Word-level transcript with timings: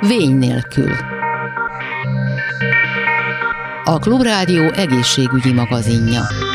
Vény 0.00 0.36
nélkül. 0.36 0.92
A 3.84 3.98
Klubrádió 3.98 4.70
egészségügyi 4.72 5.52
magazinja. 5.52 6.49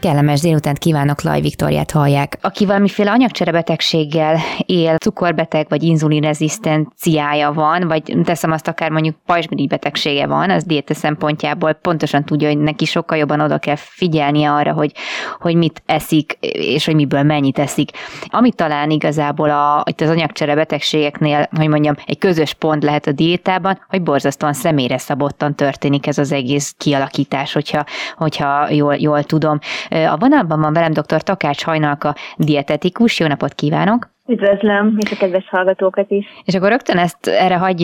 Kellemes 0.00 0.40
délutánt 0.40 0.78
kívánok, 0.78 1.22
Laj 1.22 1.40
Viktoriát 1.40 1.90
hallják. 1.90 2.38
Aki 2.40 2.66
valamiféle 2.66 3.10
anyagcserebetegséggel 3.10 4.38
él, 4.66 4.96
cukorbeteg 4.96 5.66
vagy 5.68 5.82
inzulinrezisztenciája 5.82 7.52
van, 7.52 7.88
vagy 7.88 8.16
teszem 8.24 8.52
azt 8.52 8.68
akár 8.68 8.90
mondjuk 8.90 9.16
pajzsmirigy 9.26 9.68
betegsége 9.68 10.26
van, 10.26 10.50
az 10.50 10.64
diéta 10.64 10.94
szempontjából 10.94 11.72
pontosan 11.72 12.24
tudja, 12.24 12.48
hogy 12.48 12.58
neki 12.58 12.84
sokkal 12.84 13.18
jobban 13.18 13.40
oda 13.40 13.58
kell 13.58 13.76
figyelnie 13.76 14.50
arra, 14.50 14.72
hogy, 14.72 14.92
hogy 15.40 15.54
mit 15.54 15.82
eszik, 15.86 16.36
és 16.40 16.84
hogy 16.84 16.94
miből 16.94 17.22
mennyit 17.22 17.58
eszik. 17.58 17.90
Amit 18.26 18.56
talán 18.56 18.90
igazából 18.90 19.50
a, 19.50 19.84
itt 19.88 20.00
az 20.00 20.08
anyagcserebetegségeknél, 20.08 21.48
hogy 21.56 21.68
mondjam, 21.68 21.94
egy 22.06 22.18
közös 22.18 22.54
pont 22.54 22.82
lehet 22.82 23.06
a 23.06 23.12
diétában, 23.12 23.80
hogy 23.88 24.02
borzasztóan 24.02 24.52
személyre 24.52 24.98
szabottan 24.98 25.54
történik 25.54 26.06
ez 26.06 26.18
az 26.18 26.32
egész 26.32 26.74
kialakítás, 26.78 27.52
hogyha, 27.52 27.84
hogyha 28.16 28.70
jól, 28.70 28.94
jól 28.94 29.22
tudom. 29.22 29.58
A 29.90 30.16
vonalban 30.18 30.60
van 30.60 30.72
velem 30.72 30.92
dr. 30.92 31.22
Takács 31.22 31.64
Hajnalka, 31.64 32.14
dietetikus. 32.36 33.20
Jó 33.20 33.26
napot 33.26 33.54
kívánok! 33.54 34.16
Üdvözlöm, 34.30 34.96
és 35.00 35.12
a 35.12 35.16
kedves 35.16 35.48
hallgatókat 35.48 36.10
is. 36.10 36.26
És 36.44 36.54
akkor 36.54 36.68
rögtön 36.68 36.98
ezt 36.98 37.26
erre 37.26 37.56
hagy 37.56 37.78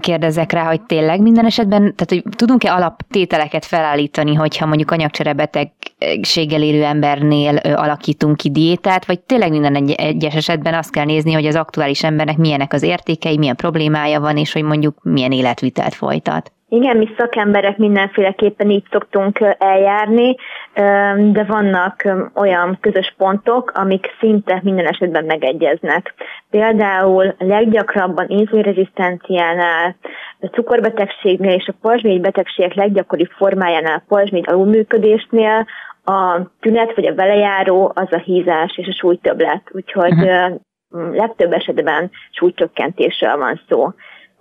kérdezzek 0.00 0.52
rá, 0.52 0.64
hogy 0.64 0.82
tényleg 0.82 1.20
minden 1.20 1.44
esetben, 1.44 1.80
tehát 1.80 2.08
hogy 2.08 2.22
tudunk-e 2.36 2.72
alaptételeket 2.72 3.64
felállítani, 3.64 4.34
hogyha 4.34 4.66
mondjuk 4.66 4.90
anyagcserebetegséggel 4.90 6.62
élő 6.62 6.84
embernél 6.84 7.56
alakítunk 7.56 8.36
ki 8.36 8.50
diétát, 8.50 9.06
vagy 9.06 9.20
tényleg 9.20 9.50
minden 9.50 9.74
egy, 9.74 9.90
egyes 9.90 10.34
esetben 10.34 10.74
azt 10.74 10.90
kell 10.90 11.04
nézni, 11.04 11.32
hogy 11.32 11.46
az 11.46 11.56
aktuális 11.56 12.04
embernek 12.04 12.36
milyenek 12.36 12.72
az 12.72 12.82
értékei, 12.82 13.38
milyen 13.38 13.56
problémája 13.56 14.20
van, 14.20 14.36
és 14.36 14.52
hogy 14.52 14.62
mondjuk 14.62 14.98
milyen 15.02 15.32
életvitelt 15.32 15.94
folytat. 15.94 16.52
Igen, 16.74 16.96
mi 16.96 17.08
szakemberek 17.16 17.76
mindenféleképpen 17.76 18.70
így 18.70 18.84
szoktunk 18.90 19.38
eljárni, 19.58 20.36
de 21.32 21.44
vannak 21.46 22.08
olyan 22.34 22.78
közös 22.80 23.14
pontok, 23.16 23.72
amik 23.74 24.06
szinte 24.20 24.60
minden 24.62 24.86
esetben 24.86 25.24
megegyeznek. 25.24 26.14
Például 26.50 27.34
leggyakrabban 27.38 28.28
inzulinrezisztenciánál, 28.28 29.96
a 30.40 30.46
cukorbetegségnél 30.46 31.54
és 31.54 31.68
a 31.68 31.74
pajzsmirigy 31.80 32.20
betegségek 32.20 32.74
leggyakoribb 32.74 33.30
formájánál, 33.30 34.04
pajzsmirigy 34.08 34.50
alulműködésnél 34.50 35.66
a 36.04 36.40
tünet 36.60 36.94
vagy 36.94 37.06
a 37.06 37.14
velejáró 37.14 37.92
az 37.94 38.12
a 38.12 38.18
hízás 38.18 38.76
és 38.76 38.88
a 38.88 38.96
súlytöblet, 38.98 39.62
úgyhogy 39.72 40.12
uh-huh. 40.12 40.60
legtöbb 41.14 41.52
esetben 41.52 42.10
súlycsökkentésről 42.30 43.36
van 43.36 43.60
szó. 43.68 43.92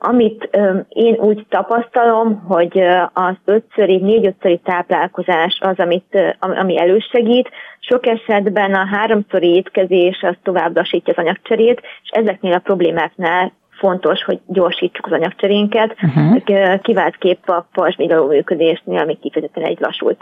Amit 0.05 0.49
én 0.89 1.13
úgy 1.13 1.45
tapasztalom, 1.49 2.43
hogy 2.47 2.79
az 3.13 3.35
ötszöri, 3.45 3.97
négy-ötszöri 3.97 4.57
táplálkozás 4.63 5.57
az, 5.61 5.79
amit, 5.79 6.35
ami 6.39 6.79
elősegít. 6.79 7.49
Sok 7.79 8.05
esetben 8.05 8.73
a 8.73 8.85
háromszori 8.85 9.55
étkezés 9.55 10.21
az 10.21 10.35
tovább 10.43 10.75
lassítja 10.75 11.13
az 11.15 11.23
anyagcserét, 11.23 11.81
és 12.03 12.09
ezeknél 12.09 12.53
a 12.53 12.59
problémáknál 12.59 13.51
fontos, 13.83 14.23
hogy 14.23 14.39
gyorsítsuk 14.47 15.05
az 15.05 15.11
anyagcserénket, 15.11 15.95
uh-huh. 16.01 16.81
kiváltképp 16.81 17.49
a 17.49 17.67
pajzsmiglaló 17.73 18.27
működésnél, 18.27 18.97
ami 18.97 19.17
kifejezetten 19.21 19.63
egy 19.63 19.77
lassult 19.79 20.21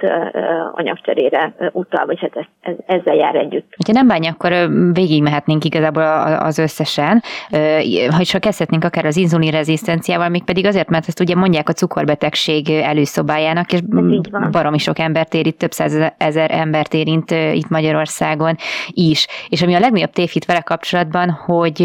anyagcserére 0.71 1.53
utal, 1.71 2.05
vagy 2.05 2.19
hát 2.19 2.47
ez, 2.61 2.73
ezzel 2.85 3.15
jár 3.15 3.35
együtt. 3.35 3.73
Ha 3.85 3.93
nem 3.93 4.07
bánja, 4.07 4.31
akkor 4.31 4.51
végigmehetnénk 4.93 5.63
igazából 5.63 6.03
az 6.39 6.57
összesen, 6.57 7.23
ha 8.09 8.23
csak 8.23 8.41
kezdhetnénk 8.41 8.83
akár 8.83 9.05
az 9.05 9.17
inzulinrezisztenciával, 9.17 10.29
még 10.29 10.43
pedig 10.43 10.65
azért, 10.65 10.89
mert 10.89 11.07
ezt 11.07 11.19
ugye 11.19 11.35
mondják 11.35 11.69
a 11.69 11.73
cukorbetegség 11.73 12.69
előszobájának, 12.69 13.73
és 13.73 13.79
baromi 14.51 14.77
sok 14.77 14.99
embert 14.99 15.33
érint, 15.33 15.57
több 15.57 15.71
százezer 15.71 16.51
embert 16.51 16.93
érint 16.93 17.31
itt 17.31 17.69
Magyarországon 17.69 18.55
is. 18.87 19.27
És 19.49 19.61
ami 19.61 19.73
a 19.73 19.79
legnagyobb 19.79 20.09
tévhit 20.11 20.45
vele 20.45 20.61
kapcsolatban, 20.61 21.29
hogy 21.29 21.81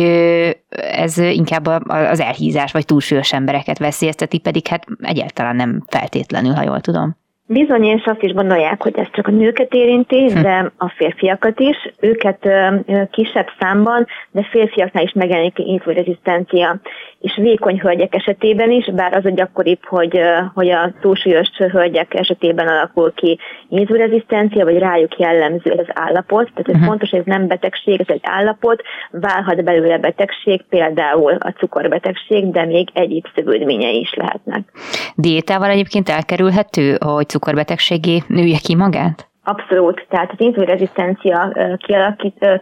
ez 0.90 1.18
inkább 1.18 1.65
az 1.86 2.20
elhízás 2.20 2.72
vagy 2.72 2.84
túlsúlyos 2.84 3.32
embereket 3.32 3.78
veszélyezteti, 3.78 4.38
pedig 4.38 4.66
hát 4.66 4.86
egyáltalán 5.00 5.56
nem 5.56 5.82
feltétlenül, 5.86 6.54
ha 6.54 6.62
jól 6.62 6.80
tudom. 6.80 7.16
Bizony, 7.48 7.84
és 7.84 8.04
azt 8.04 8.22
is 8.22 8.32
gondolják, 8.32 8.82
hogy 8.82 8.98
ez 8.98 9.06
csak 9.10 9.26
a 9.26 9.30
nőket 9.30 9.74
érinti, 9.74 10.30
hm. 10.30 10.42
de 10.42 10.72
a 10.76 10.88
férfiakat 10.88 11.60
is. 11.60 11.76
Őket 12.00 12.48
kisebb 13.10 13.46
számban, 13.58 14.06
de 14.30 14.48
férfiaknál 14.50 15.04
is 15.04 15.12
megjelenik 15.12 15.58
infurezisztencia. 15.58 16.80
És 17.20 17.36
vékony 17.36 17.80
hölgyek 17.80 18.14
esetében 18.14 18.70
is, 18.70 18.90
bár 18.92 19.16
az 19.16 19.24
a 19.24 19.30
gyakoribb, 19.30 19.84
hogy, 19.84 20.20
hogy 20.54 20.68
a 20.68 20.92
túlsúlyos 21.00 21.48
hölgyek 21.56 22.14
esetében 22.14 22.68
alakul 22.68 23.12
ki 23.14 23.38
infurezisztencia, 23.68 24.64
vagy 24.64 24.78
rájuk 24.78 25.18
jellemző 25.18 25.70
ez 25.70 25.78
az 25.78 25.94
állapot. 25.94 26.44
Tehát 26.44 26.68
ez 26.68 26.74
uh-huh. 26.74 26.88
fontos, 26.88 27.10
hogy 27.10 27.18
ez 27.18 27.24
nem 27.26 27.46
betegség, 27.46 28.00
ez 28.00 28.08
egy 28.08 28.20
állapot, 28.22 28.82
válhat 29.10 29.64
belőle 29.64 29.98
betegség, 29.98 30.64
például 30.68 31.32
a 31.32 31.50
cukorbetegség, 31.50 32.50
de 32.50 32.64
még 32.64 32.88
egyéb 32.92 33.26
szövődményei 33.34 34.00
is 34.00 34.14
lehetnek. 34.14 34.60
Diétával 35.14 35.70
egyébként 35.70 36.08
elkerülhető, 36.08 36.96
hogy 37.00 37.35
cukorbetegségé 37.36 38.22
nője 38.26 38.58
ki 38.62 38.74
magát? 38.74 39.28
Abszolút, 39.44 40.06
tehát 40.08 40.30
az 40.32 40.40
inzulinrezisztencia 40.40 41.52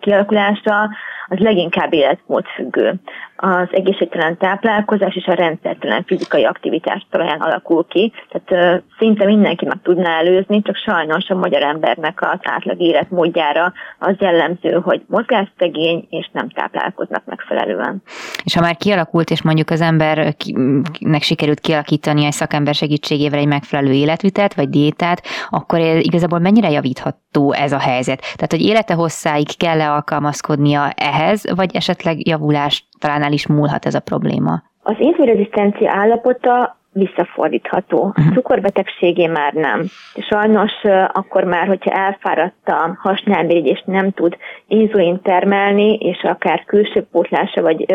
kialakulása 0.00 0.90
az 1.28 1.38
leginkább 1.38 1.92
életmódfüggő 1.92 2.94
az 3.36 3.68
egészségtelen 3.70 4.36
táplálkozás 4.36 5.14
és 5.14 5.26
a 5.26 5.32
rendszertelen 5.32 6.04
fizikai 6.06 6.44
aktivitás 6.44 7.06
talaján 7.10 7.40
alakul 7.40 7.86
ki. 7.88 8.12
Tehát 8.28 8.82
szinte 8.98 9.24
mindenki 9.24 9.64
meg 9.64 9.78
tudná 9.82 10.18
előzni, 10.18 10.62
csak 10.62 10.76
sajnos 10.76 11.28
a 11.28 11.34
magyar 11.34 11.62
embernek 11.62 12.22
az 12.22 12.38
átlag 12.42 12.80
életmódjára 12.80 13.72
az 13.98 14.14
jellemző, 14.18 14.72
hogy 14.72 15.02
mozgásszegény 15.06 16.06
és 16.10 16.30
nem 16.32 16.48
táplálkoznak 16.48 17.24
megfelelően. 17.24 18.02
És 18.44 18.54
ha 18.54 18.60
már 18.60 18.76
kialakult, 18.76 19.30
és 19.30 19.42
mondjuk 19.42 19.70
az 19.70 19.80
embernek 19.80 21.22
sikerült 21.22 21.60
kialakítani 21.60 22.24
egy 22.24 22.32
szakember 22.32 22.74
segítségével 22.74 23.38
egy 23.38 23.46
megfelelő 23.46 23.92
életvitelt 23.92 24.54
vagy 24.54 24.68
diétát, 24.68 25.22
akkor 25.50 25.78
igazából 25.80 26.38
mennyire 26.38 26.70
javítható 26.70 27.52
ez 27.52 27.72
a 27.72 27.78
helyzet? 27.78 28.20
Tehát, 28.20 28.50
hogy 28.50 28.62
élete 28.62 28.94
hosszáig 28.94 29.56
kell-e 29.56 29.92
alkalmazkodnia 29.92 30.90
ehhez, 30.90 31.54
vagy 31.54 31.76
esetleg 31.76 32.28
javulás 32.28 32.84
talán 32.98 33.22
el 33.22 33.32
is 33.32 33.46
múlhat 33.46 33.86
ez 33.86 33.94
a 33.94 34.00
probléma? 34.00 34.62
Az 34.82 34.96
inzulinrezisztencia 34.98 35.90
állapota 35.90 36.76
visszafordítható. 36.94 38.12
A 38.14 38.20
mhm. 38.20 38.32
cukorbetegségé 38.32 39.26
már 39.26 39.52
nem. 39.52 39.84
Sajnos 40.28 40.72
akkor 41.12 41.44
már, 41.44 41.66
hogyha 41.66 41.90
elfáradt 41.90 42.68
a 42.68 42.96
hasnyálmirigy 42.98 43.66
és 43.66 43.82
nem 43.86 44.10
tud 44.10 44.36
inzulin 44.68 45.20
termelni, 45.22 45.94
és 45.94 46.22
akár 46.22 46.64
külső 46.64 47.06
pótlása, 47.12 47.62
vagy 47.62 47.86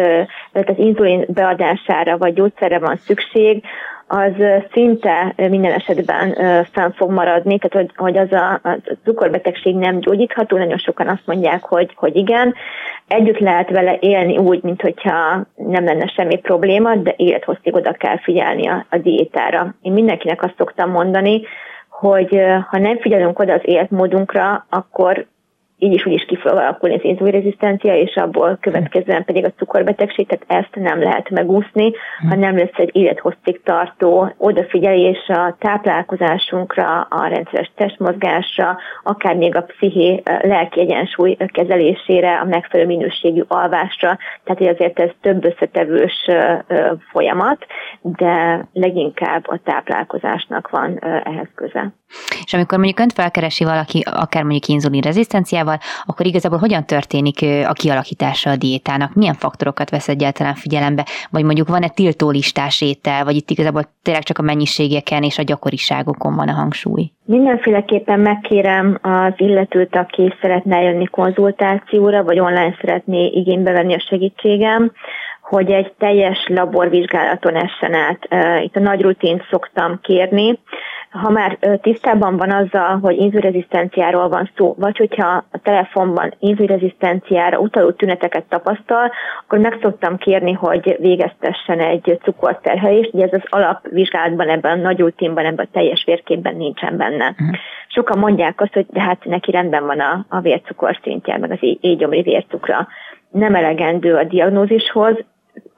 az 0.54 0.78
inzulin 0.78 1.26
beadására, 1.28 2.18
vagy 2.18 2.34
gyógyszerre 2.34 2.80
van 2.80 2.96
szükség, 2.96 3.64
az 4.12 4.34
szinte 4.72 5.34
minden 5.36 5.72
esetben 5.72 6.34
fenn 6.72 6.92
fog 6.92 7.12
maradni, 7.12 7.60
tehát 7.60 7.88
hogy, 7.88 7.96
hogy 7.96 8.18
az 8.18 8.32
a, 8.32 8.54
a 8.54 8.78
cukorbetegség 9.04 9.76
nem 9.76 10.00
gyógyítható, 10.00 10.58
nagyon 10.58 10.78
sokan 10.78 11.08
azt 11.08 11.26
mondják, 11.26 11.64
hogy, 11.64 11.94
hogy 11.96 12.16
igen. 12.16 12.54
Együtt 13.08 13.38
lehet 13.38 13.70
vele 13.70 13.98
élni 14.00 14.38
úgy, 14.38 14.64
mint 14.64 14.82
hogyha 14.82 15.46
nem 15.56 15.86
lenne 15.86 16.08
semmi 16.08 16.38
probléma, 16.38 16.96
de 16.96 17.14
élethosszig 17.18 17.76
oda 17.76 17.92
kell 17.92 18.18
figyelni 18.18 18.68
a, 18.68 18.86
a 18.90 18.98
diétára. 18.98 19.76
Én 19.82 19.94
mindenkinek 19.94 20.44
azt 20.44 20.58
szoktam 20.58 20.92
mondani, 20.92 21.42
hogy 21.90 22.42
ha 22.70 22.78
nem 22.78 23.00
figyelünk 23.00 23.40
oda 23.40 23.54
az 23.54 23.62
életmódunkra, 23.64 24.66
akkor 24.70 25.26
így 25.80 25.94
is 25.94 26.06
úgy 26.06 26.14
is 26.14 26.26
ki 26.26 26.36
fog 26.36 26.52
alakulni 26.52 26.96
az 26.96 27.04
inzulinrezisztencia, 27.04 27.96
és 27.96 28.16
abból 28.16 28.58
következően 28.62 29.26
pedig 29.26 29.46
a 29.46 29.52
cukorbetegség, 29.58 30.28
tehát 30.28 30.66
ezt 30.66 30.76
nem 30.76 31.02
lehet 31.02 31.30
megúszni, 31.30 31.92
ha 32.30 32.36
nem 32.36 32.58
lesz 32.58 32.78
egy 32.78 32.90
élethosszig 32.94 33.62
tartó 33.64 34.34
odafigyelés 34.38 35.28
a 35.28 35.56
táplálkozásunkra, 35.60 37.02
a 37.02 37.28
rendszeres 37.28 37.72
testmozgásra, 37.76 38.78
akár 39.04 39.36
még 39.36 39.56
a 39.56 39.62
psziché 39.62 40.22
lelki 40.42 40.80
egyensúly 40.80 41.38
kezelésére, 41.48 42.40
a 42.40 42.46
megfelelő 42.46 42.88
minőségű 42.88 43.42
alvásra, 43.48 44.18
tehát 44.44 44.74
azért 44.74 45.00
ez 45.00 45.10
több 45.22 45.46
összetevős 45.46 46.30
folyamat, 47.12 47.66
de 48.02 48.68
leginkább 48.74 49.48
a 49.48 49.60
táplálkozásnak 49.64 50.70
van 50.70 51.00
ehhez 51.24 51.48
köze. 51.56 51.94
És 52.46 52.54
amikor 52.54 52.78
mondjuk 52.78 53.00
önt 53.00 53.14
felkeresi 53.14 53.64
valaki, 53.64 54.04
akár 54.06 54.44
mondjuk 54.44 54.68
inzulin 54.68 55.02
rezisztenciával, 55.02 55.78
akkor 56.06 56.26
igazából 56.26 56.58
hogyan 56.58 56.86
történik 56.86 57.42
a 57.68 57.74
kialakítása 57.74 58.50
a 58.50 58.56
diétának? 58.56 59.14
Milyen 59.14 59.34
faktorokat 59.34 59.90
vesz 59.90 60.08
egyáltalán 60.08 60.56
figyelembe? 60.56 61.06
Vagy 61.30 61.44
mondjuk 61.44 61.68
van-e 61.68 61.90
tiltólistás 61.90 62.82
étel, 62.82 63.24
vagy 63.24 63.36
itt 63.36 63.50
igazából 63.50 63.84
tényleg 64.04 64.24
csak 64.24 64.38
a 64.38 64.42
mennyiségeken 64.42 65.24
és 65.24 65.38
a 65.38 65.44
gyakoriságokon 65.44 66.36
van 66.36 66.48
a 66.48 66.54
hangsúly? 66.54 67.12
Mindenféleképpen 67.26 68.20
megkérem 68.20 69.00
az 69.02 69.34
illetőt, 69.38 69.96
aki 69.96 70.34
szeretne 70.42 70.82
jönni 70.82 71.06
konzultációra, 71.06 72.24
vagy 72.24 72.40
online 72.40 72.76
szeretné 72.82 73.26
igénybe 73.26 73.72
venni 73.72 73.94
a 73.94 74.06
segítségem, 74.10 74.92
hogy 75.42 75.72
egy 75.72 75.94
teljes 75.98 76.46
laborvizsgálaton 76.48 77.56
essen 77.56 77.94
át. 77.94 78.28
Itt 78.64 78.76
a 78.76 78.80
nagy 78.80 79.02
rutint 79.02 79.46
szoktam 79.50 80.00
kérni. 80.02 80.60
Ha 81.10 81.30
már 81.30 81.58
tisztában 81.82 82.38
van 82.38 82.52
azzal, 82.52 83.00
hogy 83.00 83.18
inzulinrezisztenciáról 83.18 84.30
van 84.30 84.50
szó, 84.56 84.76
vagy 84.78 84.98
hogyha 84.98 85.28
a 85.52 85.58
telefonban 85.64 86.34
inzulinrezisztenciára 86.40 87.60
utaló 87.60 87.92
tüneteket 87.92 88.44
tapasztal, 88.50 89.12
akkor 89.44 89.60
meg 89.60 89.78
szoktam 89.82 90.18
kérni, 90.18 90.52
hogy 90.52 90.96
végeztessen 91.00 91.80
egy 91.80 92.20
cukorterhelést, 92.24 93.14
ugye 93.14 93.24
ez 93.24 93.34
az 93.34 93.44
alapvizsgálatban, 93.50 94.50
ebben 94.50 94.80
a 94.80 94.82
nagy 94.82 95.00
rutinban, 95.00 95.46
ebben 95.46 95.66
a 95.66 95.74
teljes 95.74 96.04
vérképben 96.06 96.56
nincsen 96.56 96.98
benne. 96.98 97.30
Uh-huh. 97.30 97.58
Sokan 97.88 98.20
mondják 98.20 98.62
azt, 98.62 98.74
hogy 98.74 98.86
de 98.90 99.02
hát 99.02 99.26
neki 99.26 99.52
rendben 99.52 99.86
van 99.86 100.00
a, 100.00 100.26
a 100.30 100.40
vércukorszintje, 100.40 101.38
meg 101.38 101.52
az 101.52 101.78
égyomri 101.82 102.22
vércukra 102.22 102.88
nem 103.32 103.56
elegendő 103.56 104.16
a 104.16 104.24
diagnózishoz, 104.24 105.24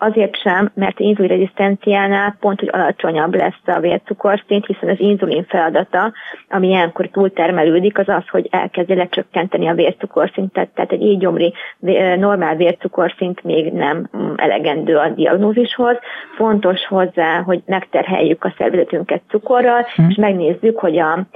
azért 0.02 0.36
sem, 0.36 0.72
mert 0.74 1.00
inzulinrezisztenciánál 1.00 2.36
pont, 2.40 2.60
hogy 2.60 2.70
alacsonyabb 2.72 3.36
lesz 3.36 3.62
a 3.66 3.80
vércukorszint, 3.80 4.66
hiszen 4.66 4.90
az 4.90 5.00
inzulin 5.00 5.46
feladata, 5.48 6.14
ami 6.50 6.68
ilyenkor 6.68 7.08
túltermelődik, 7.08 7.98
az 7.98 8.10
az, 8.10 8.28
hogy 8.28 8.48
elkezdi 8.52 8.96
lecsökkenteni 8.96 9.68
a 9.68 9.74
vércukorszintet, 9.74 10.70
tehát 10.70 10.92
egy 10.92 11.02
ígyomri 11.02 11.54
normál 12.18 12.56
vércukorszint 12.56 13.44
még 13.44 13.72
nem 13.74 14.10
elegendő 14.36 14.96
a 14.96 15.10
diagnózishoz. 15.10 15.98
Fontos 16.36 16.86
hozzá, 16.86 17.42
hogy 17.42 17.62
megterheljük 17.66 18.44
a 18.44 18.54
szervezetünket 18.58 19.22
cukorral, 19.30 19.86
hmm. 19.96 20.10
és 20.10 20.16
megnézzük, 20.16 20.80
hogy 20.80 20.98
a 20.98 21.28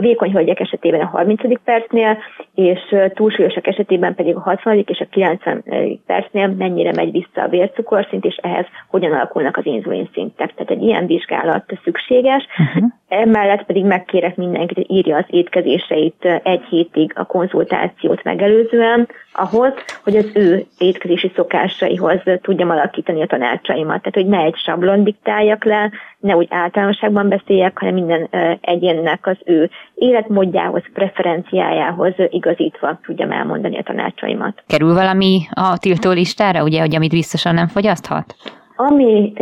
vékony 0.00 0.32
hölgyek 0.32 0.60
esetében 0.60 1.00
a 1.00 1.06
30. 1.06 1.62
percnél, 1.64 2.18
és 2.54 2.80
túlsúlyosak 3.14 3.66
esetében 3.66 4.14
pedig 4.14 4.36
a 4.36 4.40
60. 4.40 4.84
és 4.86 5.00
a 5.00 5.06
90. 5.10 5.64
percnél 6.06 6.48
mennyire 6.48 6.92
megy 6.94 7.12
vissza 7.12 7.42
a 7.42 7.48
vércukorszint, 7.98 8.24
és 8.24 8.36
ehhez 8.42 8.66
hogyan 8.88 9.12
alakulnak 9.12 9.56
az 9.56 9.66
inzulin 9.66 10.08
szintek. 10.12 10.54
Tehát 10.54 10.70
egy 10.70 10.82
ilyen 10.82 11.06
vizsgálat 11.06 11.64
szükséges. 11.84 12.46
Uh-huh. 12.58 12.90
Emellett 13.08 13.64
pedig 13.64 13.84
megkérek 13.84 14.36
mindenkit, 14.36 14.76
hogy 14.76 14.90
írja 14.90 15.16
az 15.16 15.24
étkezéseit 15.26 16.40
egy 16.42 16.62
hétig 16.70 17.12
a 17.14 17.24
konzultációt 17.24 18.22
megelőzően, 18.22 19.08
ahhoz, 19.32 19.72
hogy 20.04 20.16
az 20.16 20.30
ő 20.34 20.66
étkezési 20.78 21.32
szokásaihoz 21.34 22.20
tudjam 22.42 22.70
alakítani 22.70 23.22
a 23.22 23.26
tanácsaimat. 23.26 24.02
Tehát, 24.02 24.14
hogy 24.14 24.26
ne 24.26 24.38
egy 24.38 24.56
sablon 24.56 25.04
diktáljak 25.04 25.64
le, 25.64 25.90
ne 26.18 26.36
úgy 26.36 26.46
általánosságban 26.50 27.28
beszéljek, 27.28 27.78
hanem 27.78 27.94
minden 27.94 28.28
egyénnek 28.60 29.26
az 29.26 29.36
ő 29.44 29.70
életmódjához, 29.94 30.82
preferenciájához 30.92 32.12
igazítva 32.28 32.98
tudjam 33.02 33.30
elmondani 33.30 33.78
a 33.78 33.82
tanácsaimat. 33.82 34.62
Kerül 34.66 34.94
valami 34.94 35.40
a 35.50 35.78
tiltó 35.78 36.10
listára, 36.10 36.62
ugye, 36.62 36.80
hogy 36.80 36.94
amit 36.94 37.10
biztosan 37.10 37.54
nem 37.54 37.66
fogyaszthat? 37.66 38.34
Ami 38.80 39.32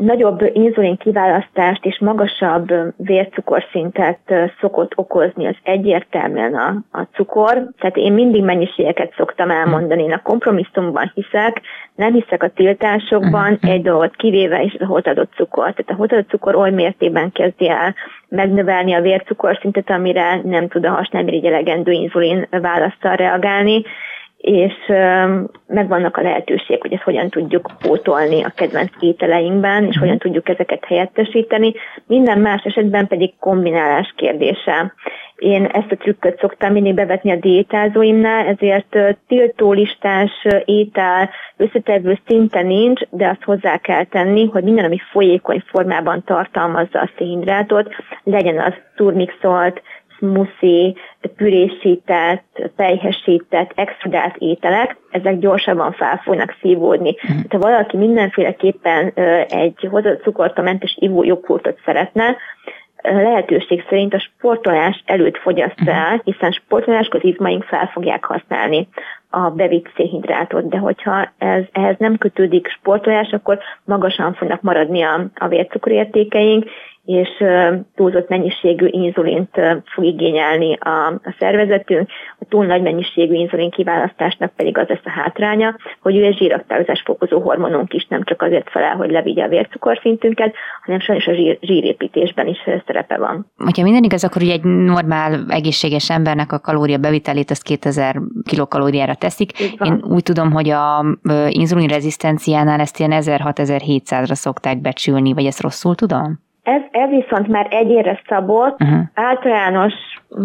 nagyobb 0.00 0.50
inzulin 0.52 0.96
kiválasztást 0.96 1.84
és 1.84 1.98
magasabb 1.98 2.72
vércukorszintet 2.96 4.18
szokott 4.60 4.92
okozni, 4.96 5.46
az 5.46 5.56
egyértelműen 5.62 6.54
a, 6.54 6.98
a 6.98 7.02
cukor. 7.14 7.68
Tehát 7.78 7.96
én 7.96 8.12
mindig 8.12 8.44
mennyiségeket 8.44 9.14
szoktam 9.16 9.50
elmondani. 9.50 10.02
Én 10.02 10.12
a 10.12 10.22
kompromisszumban 10.22 11.12
hiszek, 11.14 11.60
nem 11.94 12.12
hiszek 12.12 12.42
a 12.42 12.48
tiltásokban, 12.48 13.52
uh-huh. 13.52 13.70
egy 13.70 13.82
dolgot 13.82 14.16
kivéve 14.16 14.62
is 14.62 14.74
a 14.78 14.86
hozadott 14.86 15.32
cukor. 15.32 15.72
Tehát 15.72 15.90
a 15.90 15.94
hozadott 15.94 16.28
cukor 16.28 16.54
oly 16.54 16.70
mértékben 16.70 17.32
kezdi 17.32 17.68
el 17.68 17.94
megnövelni 18.28 18.92
a 18.92 19.00
vércukorszintet, 19.00 19.90
amire 19.90 20.40
nem 20.44 20.68
tud 20.68 20.84
a 20.84 20.90
hasnálmirigy 20.90 21.44
elegendő 21.44 21.92
inzulin 21.92 22.46
választal 22.50 23.16
reagálni, 23.16 23.82
és 24.40 24.74
megvannak 25.66 26.16
a 26.16 26.22
lehetőség, 26.22 26.80
hogy 26.80 26.92
ezt 26.92 27.02
hogyan 27.02 27.28
tudjuk 27.28 27.70
pótolni 27.78 28.42
a 28.42 28.52
kedvenc 28.54 28.90
ételeinkben, 29.00 29.84
és 29.84 29.98
hogyan 29.98 30.18
tudjuk 30.18 30.48
ezeket 30.48 30.84
helyettesíteni. 30.84 31.74
Minden 32.06 32.38
más 32.38 32.62
esetben 32.62 33.06
pedig 33.06 33.32
kombinálás 33.38 34.12
kérdése. 34.16 34.94
Én 35.36 35.64
ezt 35.64 35.90
a 35.90 35.96
trükköt 35.96 36.38
szoktam 36.38 36.72
mindig 36.72 36.94
bevetni 36.94 37.30
a 37.30 37.36
diétázóimnál, 37.36 38.46
ezért 38.46 38.96
tiltólistás 39.28 40.46
étel 40.64 41.30
összetevő 41.56 42.18
szinte 42.26 42.62
nincs, 42.62 43.00
de 43.10 43.28
azt 43.28 43.44
hozzá 43.44 43.76
kell 43.76 44.04
tenni, 44.04 44.48
hogy 44.52 44.62
minden, 44.62 44.84
ami 44.84 44.98
folyékony 45.10 45.62
formában 45.66 46.22
tartalmazza 46.24 47.00
a 47.00 47.10
szénhidrátot, 47.16 47.88
legyen 48.22 48.58
az 48.58 48.72
turmixolt, 48.96 49.82
smuszi, 50.20 50.96
pürésített, 51.36 52.70
pejhesített, 52.76 53.72
extrudált 53.74 54.36
ételek, 54.38 54.96
ezek 55.10 55.38
gyorsabban 55.38 55.92
fel 55.92 56.20
fognak 56.24 56.56
szívódni. 56.60 57.14
Mm. 57.32 57.38
Ha 57.48 57.58
valaki 57.58 57.96
mindenféleképpen 57.96 59.12
egy 59.48 59.88
hozott 59.90 60.22
cukortamentes 60.22 60.96
ivójoghurtot 61.00 61.78
szeretne, 61.84 62.36
lehetőség 63.02 63.84
szerint 63.88 64.14
a 64.14 64.18
sportolás 64.18 65.02
előtt 65.06 65.36
fogyaszt 65.36 65.82
el, 65.86 66.20
hiszen 66.24 66.52
sportoláskor 66.52 67.20
az 67.22 67.30
izmaink 67.30 67.64
fel 67.64 67.90
fogják 67.92 68.24
használni 68.24 68.88
a 69.30 69.50
bevitt 69.50 69.90
szénhidrátot, 69.96 70.68
de 70.68 70.78
hogyha 70.78 71.28
ez, 71.38 71.62
ehhez 71.72 71.96
nem 71.98 72.18
kötődik 72.18 72.68
sportolás, 72.68 73.30
akkor 73.32 73.58
magasan 73.84 74.34
fognak 74.34 74.62
maradni 74.62 75.02
a, 75.02 75.26
a 75.34 75.48
vércukorértékeink, 75.48 76.64
és 77.10 77.44
túlzott 77.94 78.28
mennyiségű 78.28 78.86
inzulint 78.90 79.60
fog 79.84 80.04
igényelni 80.04 80.78
a, 80.80 81.06
a 81.06 81.34
szervezetünk. 81.38 82.08
A 82.38 82.44
túl 82.48 82.66
nagy 82.66 82.82
mennyiségű 82.82 83.34
inzulin 83.34 83.70
kiválasztásnak 83.70 84.52
pedig 84.56 84.78
az 84.78 84.88
lesz 84.88 85.04
a 85.04 85.10
hátránya, 85.10 85.76
hogy 86.00 86.16
ő 86.16 86.24
egy 86.24 86.36
zsíraktározás 86.36 87.02
fokozó 87.04 87.40
hormonunk 87.40 87.92
is 87.92 88.06
nem 88.08 88.22
csak 88.22 88.42
azért 88.42 88.70
felel, 88.70 88.96
hogy 88.96 89.10
levigye 89.10 89.44
a 89.44 89.48
vércukorszintünket, 89.48 90.54
hanem 90.84 91.00
sajnos 91.00 91.26
a 91.26 91.32
zsír, 91.32 91.58
zsírépítésben 91.60 92.46
is 92.46 92.58
szerepe 92.86 93.18
van. 93.18 93.46
Ha 93.56 93.82
minden 93.82 94.04
igaz, 94.04 94.24
akkor 94.24 94.42
ugye 94.42 94.52
egy 94.52 94.64
normál, 94.64 95.44
egészséges 95.48 96.10
embernek 96.10 96.52
a 96.52 96.58
kalória 96.58 96.98
bevitelét 96.98 97.50
az 97.50 97.60
2000 97.60 98.16
kilokalóriára 98.44 99.14
teszik. 99.14 99.58
Én 99.60 100.04
úgy 100.08 100.22
tudom, 100.22 100.52
hogy 100.52 100.68
a 100.68 101.04
inzulin 101.48 101.88
rezisztenciánál 101.88 102.80
ezt 102.80 102.98
ilyen 102.98 103.12
1600-1700-ra 103.14 104.32
szokták 104.32 104.80
becsülni, 104.80 105.32
vagy 105.32 105.44
ezt 105.44 105.60
rosszul 105.60 105.94
tudom? 105.94 106.48
Ez, 106.70 106.82
ez 106.90 107.08
viszont 107.08 107.48
már 107.48 107.66
egyére 107.70 108.20
szabott, 108.28 108.82
uh-huh. 108.82 109.00
általános 109.14 109.92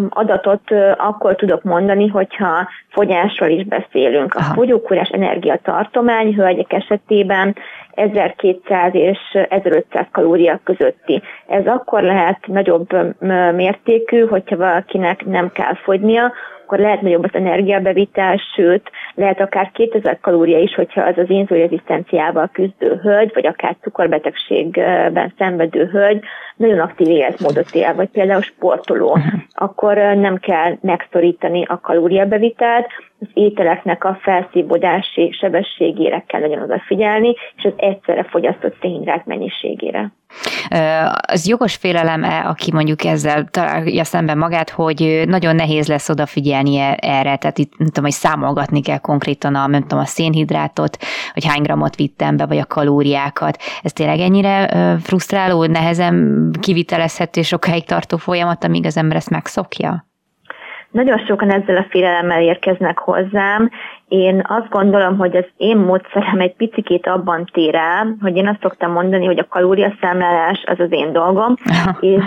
adatot 0.09 0.71
akkor 0.97 1.35
tudok 1.35 1.63
mondani, 1.63 2.07
hogyha 2.07 2.67
fogyásról 2.89 3.49
is 3.49 3.65
beszélünk. 3.65 4.33
A 4.33 4.41
fogyókúrás 4.41 5.09
energiatartomány 5.09 6.33
hölgyek 6.33 6.73
esetében 6.73 7.55
1200 7.95 8.93
és 8.95 9.17
1500 9.49 10.05
kalória 10.11 10.59
közötti. 10.63 11.21
Ez 11.47 11.67
akkor 11.67 12.03
lehet 12.03 12.47
nagyobb 12.47 12.87
mértékű, 13.55 14.25
hogyha 14.25 14.57
valakinek 14.57 15.25
nem 15.25 15.51
kell 15.51 15.75
fogynia, 15.75 16.33
akkor 16.65 16.79
lehet 16.79 17.01
nagyobb 17.01 17.23
az 17.23 17.33
energiabevitel, 17.33 18.41
sőt, 18.55 18.91
lehet 19.15 19.39
akár 19.39 19.71
2000 19.71 20.19
kalória 20.19 20.59
is, 20.59 20.75
hogyha 20.75 21.01
az 21.01 21.17
az 21.17 21.29
inzulinrezisztenciával 21.29 22.49
küzdő 22.53 22.99
hölgy, 23.03 23.31
vagy 23.33 23.45
akár 23.45 23.75
cukorbetegségben 23.81 25.33
szenvedő 25.37 25.85
hölgy 25.85 26.23
nagyon 26.55 26.79
aktív 26.79 27.07
életmódot 27.07 27.71
él, 27.71 27.93
vagy 27.95 28.09
például 28.09 28.41
sportoló, 28.41 29.17
akkor 29.49 29.95
nem 29.97 30.37
kell 30.37 30.77
megszorítani 30.81 31.65
a 31.67 31.79
kalóriabevitelt, 31.79 32.87
az 33.19 33.27
ételeknek 33.33 34.03
a 34.03 34.17
felszívódási 34.21 35.31
sebességére 35.39 36.23
kell 36.27 36.41
nagyon 36.41 36.61
odafigyelni, 36.61 37.35
és 37.55 37.63
az 37.63 37.73
egyszerre 37.75 38.23
fogyasztott 38.23 38.77
szénhidrát 38.81 39.25
mennyiségére. 39.25 40.11
Az 41.27 41.47
jogos 41.47 41.75
félelem-e, 41.75 42.47
aki 42.47 42.71
mondjuk 42.71 43.03
ezzel 43.03 43.45
találja 43.45 44.03
szemben 44.03 44.37
magát, 44.37 44.69
hogy 44.69 45.23
nagyon 45.27 45.55
nehéz 45.55 45.87
lesz 45.87 46.09
odafigyelni 46.09 46.77
e- 46.77 46.97
erre, 47.01 47.35
tehát 47.35 47.57
itt 47.57 47.77
nem 47.77 47.87
tudom, 47.87 48.03
hogy 48.03 48.13
számolgatni 48.13 48.81
kell 48.81 48.97
konkrétan 48.97 49.55
a, 49.55 49.67
nem 49.67 49.81
tudom, 49.81 49.99
a 49.99 50.05
szénhidrátot, 50.05 50.97
hogy 51.33 51.45
hány 51.45 51.61
gramot 51.61 51.95
vittem 51.95 52.37
be, 52.37 52.45
vagy 52.45 52.57
a 52.57 52.65
kalóriákat. 52.65 53.57
Ez 53.81 53.93
tényleg 53.93 54.19
ennyire 54.19 54.67
frusztráló, 55.01 55.65
nehezen 55.65 56.49
kivitelezhető, 56.59 57.41
sokáig 57.41 57.83
tartó 57.83 58.17
folyamat, 58.17 58.63
amíg 58.63 58.85
az 58.85 58.97
ember 58.97 59.17
ezt 59.17 59.29
megszokja? 59.29 60.05
Nagyon 60.95 61.25
sokan 61.25 61.51
ezzel 61.51 61.77
a 61.77 61.85
félelemmel 61.89 62.41
érkeznek 62.41 62.97
hozzám, 62.97 63.69
Én 64.07 64.41
azt 64.47 64.69
gondolom, 64.69 65.17
hogy 65.17 65.35
az 65.35 65.45
én 65.57 65.77
módszerem 65.77 66.39
egy 66.39 66.55
picikét 66.55 67.07
abban 67.07 67.45
tér 67.53 67.75
el, 67.75 68.15
hogy 68.21 68.35
én 68.35 68.47
azt 68.47 68.61
szoktam 68.61 68.91
mondani, 68.91 69.25
hogy 69.25 69.39
a 69.39 69.47
kalóriaszámlálás 69.47 70.63
az 70.65 70.79
az 70.79 70.91
én 70.91 71.11
dolgom, 71.11 71.55
és, 71.99 72.23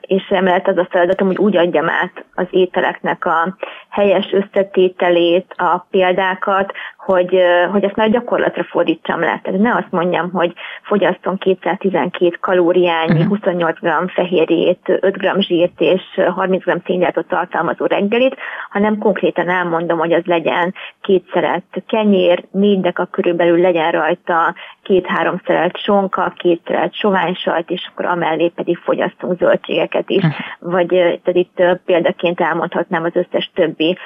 és 0.00 0.28
emellett 0.28 0.68
az 0.68 0.76
a 0.76 0.86
feladatom, 0.90 1.26
hogy 1.26 1.38
úgy 1.38 1.56
adjam 1.56 1.88
át 1.88 2.24
az 2.34 2.46
ételeknek 2.50 3.24
a 3.24 3.56
helyes 3.88 4.32
összetételét, 4.32 5.54
a 5.56 5.86
példákat, 5.90 6.72
hogy, 6.96 7.38
hogy 7.70 7.84
ezt 7.84 7.96
már 7.96 8.10
gyakorlatra 8.10 8.64
fordítsam 8.64 9.20
le. 9.20 9.40
Tehát 9.42 9.60
ne 9.60 9.74
azt 9.74 9.90
mondjam, 9.90 10.30
hogy 10.30 10.52
fogyasztom 10.82 11.36
212 11.36 12.36
kalóriányi, 12.40 13.22
28 13.22 13.78
g 13.80 14.10
fehérjét, 14.10 14.98
5 15.00 15.16
g 15.16 15.40
zsírt 15.40 15.80
és 15.80 16.02
30 16.34 16.64
g 16.64 16.82
szénhidrátot 16.86 17.28
tartalmazó 17.28 17.86
reggelit, 17.86 18.36
hanem 18.70 18.98
konkrétan 18.98 19.48
elmondom, 19.48 19.98
hogy 19.98 20.12
az 20.12 20.24
legyen 20.24 20.74
két 21.12 21.30
szeret 21.32 21.82
kenyér, 21.86 22.44
négy 22.50 22.80
deka 22.80 23.04
körülbelül 23.04 23.60
legyen 23.60 23.90
rajta 23.90 24.54
két-három 24.82 25.40
szeret 25.46 25.76
sonka, 25.76 26.32
két 26.36 26.60
szeret 26.66 26.94
soványsalt, 26.94 27.70
és 27.70 27.88
akkor 27.90 28.04
amellé 28.04 28.48
pedig 28.48 28.76
fogyasztunk 28.76 29.38
zöldségeket 29.38 30.10
is. 30.10 30.24
Vagy 30.58 30.86
tehát 30.88 31.34
itt 31.34 31.62
példaként 31.84 32.40
elmondhatnám 32.40 33.04
az 33.04 33.12
összes 33.14 33.50
többi 33.54 33.96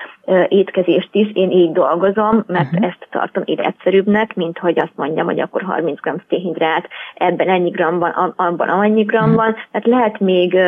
étkezést 0.48 1.08
is. 1.12 1.30
Én 1.32 1.50
így 1.50 1.72
dolgozom, 1.72 2.44
mert 2.46 2.72
uh-huh. 2.72 2.86
ezt 2.86 3.08
tartom 3.10 3.42
életszerűbbnek, 3.46 4.34
mint 4.34 4.58
hogy 4.58 4.78
azt 4.78 4.96
mondjam, 4.96 5.26
hogy 5.26 5.40
akkor 5.40 5.62
30 5.62 6.00
g 6.00 6.22
szénhidrát, 6.28 6.88
ebben 7.14 7.48
ennyi 7.48 7.70
gram 7.70 7.98
van, 7.98 8.34
abban 8.36 8.68
annyi 8.68 9.02
gram 9.02 9.34
van. 9.34 9.54
Tehát 9.70 9.86
lehet 9.86 10.20
még, 10.20 10.58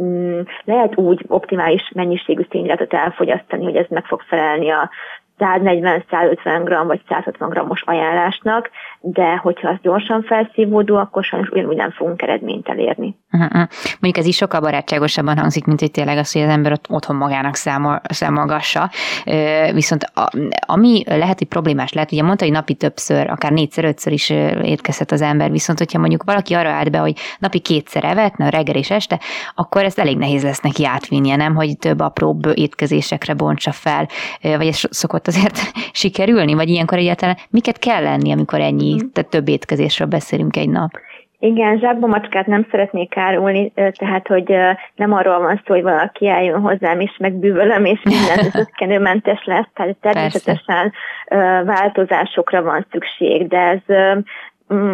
mm, 0.00 0.40
lehet 0.64 0.96
úgy 0.96 1.24
optimális 1.28 1.90
mennyiségű 1.94 2.42
szénhidrátot 2.50 2.94
elfogyasztani, 2.94 3.64
hogy 3.64 3.76
ez 3.76 3.86
meg 3.88 4.04
fog 4.04 4.20
felelni 4.20 4.70
a 4.70 4.90
140-150 5.40 6.62
g 6.64 6.86
vagy 6.86 7.00
160 7.08 7.50
g-os 7.50 7.82
ajánlásnak, 7.82 8.70
de 9.02 9.36
hogyha 9.36 9.68
az 9.68 9.76
gyorsan 9.82 10.22
felszívódó, 10.22 10.96
akkor 10.96 11.24
sajnos 11.24 11.48
ugyanúgy 11.48 11.76
nem 11.76 11.90
fogunk 11.90 12.22
eredményt 12.22 12.68
elérni. 12.68 13.16
Uh-huh. 13.32 13.68
Mondjuk 14.00 14.16
ez 14.16 14.26
is 14.26 14.36
sokkal 14.36 14.60
barátságosabban 14.60 15.38
hangzik, 15.38 15.64
mint 15.64 15.80
hogy 15.80 15.90
tényleg 15.90 16.18
az, 16.18 16.32
hogy 16.32 16.42
az 16.42 16.48
ember 16.48 16.72
ott 16.72 16.84
otthon 16.88 17.16
magának 17.16 17.54
számol, 17.54 18.00
számolgassa. 18.08 18.90
Viszont 19.72 20.02
a, 20.14 20.28
ami 20.66 21.02
lehet, 21.06 21.38
hogy 21.38 21.48
problémás 21.48 21.92
lehet, 21.92 22.12
ugye 22.12 22.22
mondta, 22.22 22.44
hogy 22.44 22.54
napi 22.54 22.74
többször, 22.74 23.30
akár 23.30 23.52
négyszer, 23.52 23.84
ötször 23.84 24.12
is 24.12 24.30
étkezhet 24.62 25.12
az 25.12 25.22
ember, 25.22 25.50
viszont 25.50 25.78
hogyha 25.78 25.98
mondjuk 25.98 26.22
valaki 26.22 26.54
arra 26.54 26.70
állt 26.70 26.90
be, 26.90 26.98
hogy 26.98 27.16
napi 27.38 27.58
kétszer 27.58 28.04
evetne, 28.04 28.50
reggel 28.50 28.74
és 28.74 28.90
este, 28.90 29.20
akkor 29.54 29.84
ez 29.84 29.98
elég 29.98 30.16
nehéz 30.16 30.42
lesz 30.42 30.60
neki 30.60 30.86
átvinnie, 30.86 31.36
nem, 31.36 31.54
hogy 31.54 31.78
több 31.78 32.00
apróbb 32.00 32.46
étkezésekre 32.54 33.34
bontsa 33.34 33.72
fel, 33.72 34.08
vagy 34.42 34.66
ez 34.66 34.80
szokott 34.90 35.26
azért 35.26 35.58
sikerülni, 35.92 36.54
vagy 36.54 36.68
ilyenkor 36.68 36.98
egyáltalán 36.98 37.36
miket 37.50 37.78
kell 37.78 38.02
lenni, 38.02 38.32
amikor 38.32 38.60
ennyi, 38.60 38.89
mm. 38.94 39.08
tehát 39.12 39.30
több 39.30 39.48
étkezésről 39.48 40.08
beszélünk 40.08 40.56
egy 40.56 40.68
nap? 40.68 40.90
Igen, 41.42 41.78
zsákba 41.78 42.06
macskát 42.06 42.46
nem 42.46 42.66
szeretnék 42.70 43.16
árulni, 43.16 43.72
tehát 43.74 44.26
hogy 44.26 44.54
nem 44.94 45.12
arról 45.12 45.38
van 45.38 45.62
szó, 45.66 45.74
hogy 45.74 45.82
valaki 45.82 46.28
eljön 46.28 46.60
hozzám, 46.60 47.00
és 47.00 47.16
megbűvölöm, 47.18 47.84
és 47.84 48.00
minden 48.02 48.50
zöggenőmentes 48.50 49.44
lesz, 49.44 49.68
tehát 49.74 49.96
természetesen 50.00 50.92
Persze. 51.24 51.62
változásokra 51.62 52.62
van 52.62 52.86
szükség, 52.90 53.48
de 53.48 53.58
ez 53.58 53.96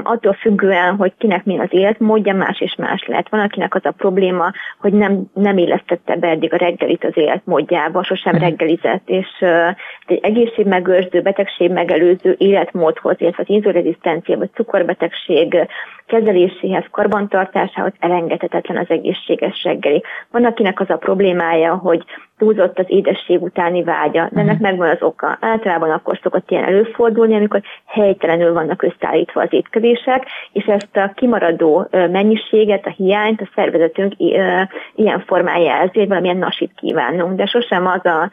attól 0.02 0.32
függően, 0.32 0.96
hogy 0.96 1.12
kinek 1.18 1.44
mi 1.44 1.58
az 1.58 1.68
életmódja, 1.70 2.34
más 2.34 2.60
és 2.60 2.74
más 2.74 3.06
lehet. 3.06 3.28
Van, 3.28 3.40
akinek 3.40 3.74
az 3.74 3.84
a 3.84 3.90
probléma, 3.90 4.52
hogy 4.80 4.92
nem, 4.92 5.22
nem 5.34 5.58
illesztette 5.58 6.16
be 6.16 6.28
eddig 6.28 6.52
a 6.52 6.56
reggelit 6.56 7.04
az 7.04 7.16
életmódjába, 7.16 8.02
sosem 8.02 8.34
uh 8.34 8.40
reggelizett, 8.40 9.08
és 9.08 9.28
egy 10.06 10.18
egészségmegőrző, 10.22 11.20
betegségmegelőző 11.20 12.34
életmódhoz, 12.38 13.14
illetve 13.18 13.42
az 13.42 13.54
inzulinrezisztencia 13.54 14.36
vagy 14.36 14.50
cukorbetegség 14.54 15.66
kezeléséhez, 16.06 16.84
karbantartásához 16.90 17.92
elengedhetetlen 17.98 18.76
az 18.76 18.86
egészséges 18.88 19.62
reggeli. 19.64 20.02
Van, 20.30 20.44
akinek 20.44 20.80
az 20.80 20.90
a 20.90 20.96
problémája, 20.96 21.74
hogy 21.74 22.04
túlzott 22.38 22.78
az 22.78 22.84
édesség 22.88 23.42
utáni 23.42 23.82
vágya, 23.82 24.28
de 24.32 24.40
ennek 24.40 24.52
uh-huh. 24.52 24.60
megvan 24.60 24.88
az 24.88 25.02
oka. 25.02 25.38
Általában 25.40 25.90
akkor 25.90 26.18
szokott 26.22 26.50
ilyen 26.50 26.64
előfordulni, 26.64 27.34
amikor 27.34 27.62
helytelenül 27.86 28.52
vannak 28.52 28.82
összeállítva 28.82 29.40
az 29.40 29.52
étkezések, 29.52 30.26
és 30.52 30.64
ezt 30.64 30.96
a 30.96 31.12
kimaradó 31.14 31.88
mennyiséget, 31.90 32.86
a 32.86 32.94
hiányt 32.96 33.40
a 33.40 33.48
szervezetünk 33.54 34.12
ilyen 34.94 35.20
formán 35.26 35.60
jelzi, 35.60 35.98
hogy 35.98 36.08
valamilyen 36.08 36.36
nasit 36.36 36.72
kívánunk, 36.76 37.36
de 37.36 37.46
sosem 37.46 37.86
az 37.86 38.04
a 38.04 38.30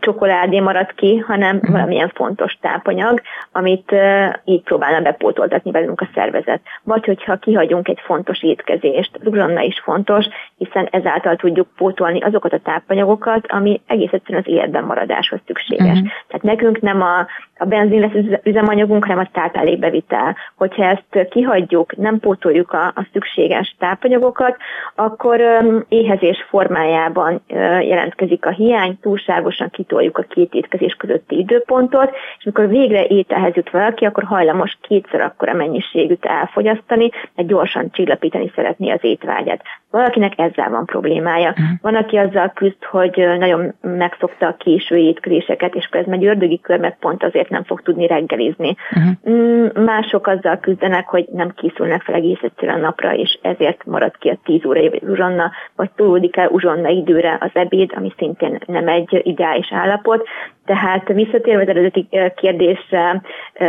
csokoládé 0.00 0.60
marad 0.60 0.92
ki, 0.94 1.16
hanem 1.16 1.56
uh-huh. 1.56 1.72
valamilyen 1.72 2.12
fontos 2.14 2.58
tápanyag, 2.60 3.20
amit 3.52 3.92
uh, 3.92 4.32
így 4.44 4.62
próbálna 4.62 5.00
bepótoltatni 5.00 5.70
velünk 5.70 6.00
a 6.00 6.08
szervezet. 6.14 6.60
Vagy 6.82 7.04
hogyha 7.04 7.36
kihagyunk 7.36 7.88
egy 7.88 8.00
fontos 8.04 8.42
étkezést, 8.42 9.10
az 9.20 9.26
uzsonna 9.26 9.60
is 9.60 9.80
fontos, 9.80 10.26
hiszen 10.56 10.88
ezáltal 10.90 11.36
tudjuk 11.36 11.68
pótolni 11.76 12.20
azokat 12.20 12.52
a 12.52 12.58
tápanyagokat, 12.58 13.46
ami 13.48 13.80
egész 13.86 14.12
egyszerűen 14.12 14.44
az 14.46 14.52
életben 14.52 14.84
maradáshoz 14.84 15.40
szükséges. 15.46 15.98
Uh-huh. 15.98 16.08
Tehát 16.28 16.42
nekünk 16.42 16.80
nem 16.80 17.02
a, 17.02 17.26
a 17.58 17.64
benzin 17.64 18.00
lesz 18.00 18.40
üzemanyagunk, 18.42 19.04
hanem 19.04 19.18
a 19.18 19.30
táplálékbevitel. 19.32 20.36
Hogyha 20.56 20.84
ezt 20.84 21.28
kihagyjuk, 21.28 21.96
nem 21.96 22.18
pótoljuk 22.18 22.72
a, 22.72 22.86
a 22.86 23.06
szükséges 23.12 23.76
tápanyagokat, 23.78 24.56
akkor 24.94 25.40
um, 25.40 25.84
éhezés 25.88 26.44
formájában 26.48 27.34
uh, 27.34 27.86
jelentkezik 27.86 28.46
a 28.46 28.50
hiány, 28.50 28.98
túlságosan 29.00 29.70
kitoljuk 29.74 30.18
a 30.18 30.22
két 30.22 30.54
étkezés 30.54 30.94
közötti 30.98 31.38
időpontot, 31.38 32.10
és 32.38 32.44
amikor 32.44 32.68
végre 32.68 33.06
ételhez 33.06 33.54
jut 33.54 33.70
valaki, 33.70 34.04
akkor 34.04 34.22
hajlamos 34.22 34.78
kétszer 34.80 35.20
akkora 35.20 35.52
mennyiségűt 35.52 36.24
elfogyasztani, 36.24 37.10
mert 37.34 37.48
gyorsan 37.48 37.90
csillapítani 37.90 38.52
szeretné 38.54 38.90
az 38.90 38.98
étvágyat. 39.02 39.62
Valakinek 39.90 40.38
ezzel 40.38 40.70
van 40.70 40.84
problémája. 40.84 41.48
Uh-huh. 41.50 41.66
Van, 41.82 41.94
aki 41.94 42.16
azzal 42.16 42.52
küzd, 42.54 42.84
hogy 42.84 43.24
nagyon 43.38 43.74
megszokta 43.80 44.46
a 44.46 44.56
késő 44.58 44.96
étkezéseket, 44.96 45.74
és 45.74 45.86
akkor 45.86 46.00
ez 46.00 46.06
megy 46.06 46.24
ördögi 46.24 46.60
kör, 46.60 46.78
mert 46.78 46.98
pont 46.98 47.24
azért 47.24 47.48
nem 47.48 47.64
fog 47.64 47.82
tudni 47.82 48.06
reggelizni. 48.06 48.76
Uh-huh. 48.96 49.84
Mások 49.84 50.26
azzal 50.26 50.58
küzdenek, 50.58 51.08
hogy 51.08 51.26
nem 51.32 51.50
készülnek 51.56 52.02
fel 52.02 52.14
egész 52.14 52.42
egyszerűen 52.42 52.80
napra, 52.80 53.14
és 53.14 53.38
ezért 53.42 53.84
marad 53.84 54.16
ki 54.18 54.28
a 54.28 54.38
10 54.44 54.64
órai 54.64 55.00
uzsonna, 55.08 55.50
vagy 55.76 55.90
tolódik 55.96 56.36
el 56.36 56.48
uzsonna 56.48 56.88
időre 56.88 57.36
az 57.40 57.50
ebéd, 57.52 57.92
ami 57.96 58.12
szintén 58.18 58.58
nem 58.66 58.88
egy 58.88 59.20
ideális 59.22 59.63
állapot. 59.70 60.28
Tehát 60.64 61.08
visszatérve 61.08 61.62
az 61.62 61.68
eredeti 61.68 62.08
kérdésre 62.36 63.22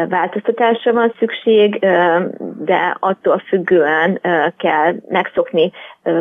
változtatásra 0.10 0.94
van 0.94 1.14
szükség, 1.20 1.80
de 2.60 2.98
attól 3.00 3.40
függően 3.48 4.20
kell 4.58 4.96
megszokni 5.10 5.72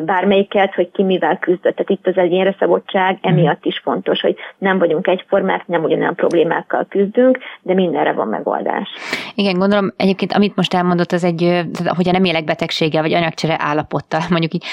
bármelyiket, 0.05 0.75
hogy 0.75 0.91
ki 0.91 1.03
mivel 1.03 1.39
küzdött. 1.39 1.77
Tehát 1.77 1.91
itt 1.91 2.07
az 2.07 2.17
egyénre 2.17 2.57
szabottság 2.59 3.19
mhm. 3.21 3.33
emiatt 3.33 3.65
is 3.65 3.79
fontos, 3.79 4.21
hogy 4.21 4.37
nem 4.59 4.79
vagyunk 4.79 5.07
egyformák, 5.07 5.67
nem 5.67 5.83
ugyanolyan 5.83 6.15
problémákkal 6.15 6.87
küzdünk, 6.89 7.39
de 7.63 7.75
mindenre 7.75 8.13
van 8.13 8.29
megoldás. 8.29 8.89
Igen, 9.35 9.59
gondolom 9.59 9.93
egyébként, 9.97 10.33
amit 10.33 10.57
most 10.57 10.75
elmondott, 10.75 11.13
az 11.13 11.25
egy, 11.25 11.65
hogyha 11.97 12.13
nem 12.13 12.25
élek 12.25 12.45
betegséggel, 12.45 13.03
vagy 13.03 13.13
anyagcsere 13.13 13.57
állapottal, 13.59 14.21
mondjuk 14.31 14.55
így, 14.55 14.65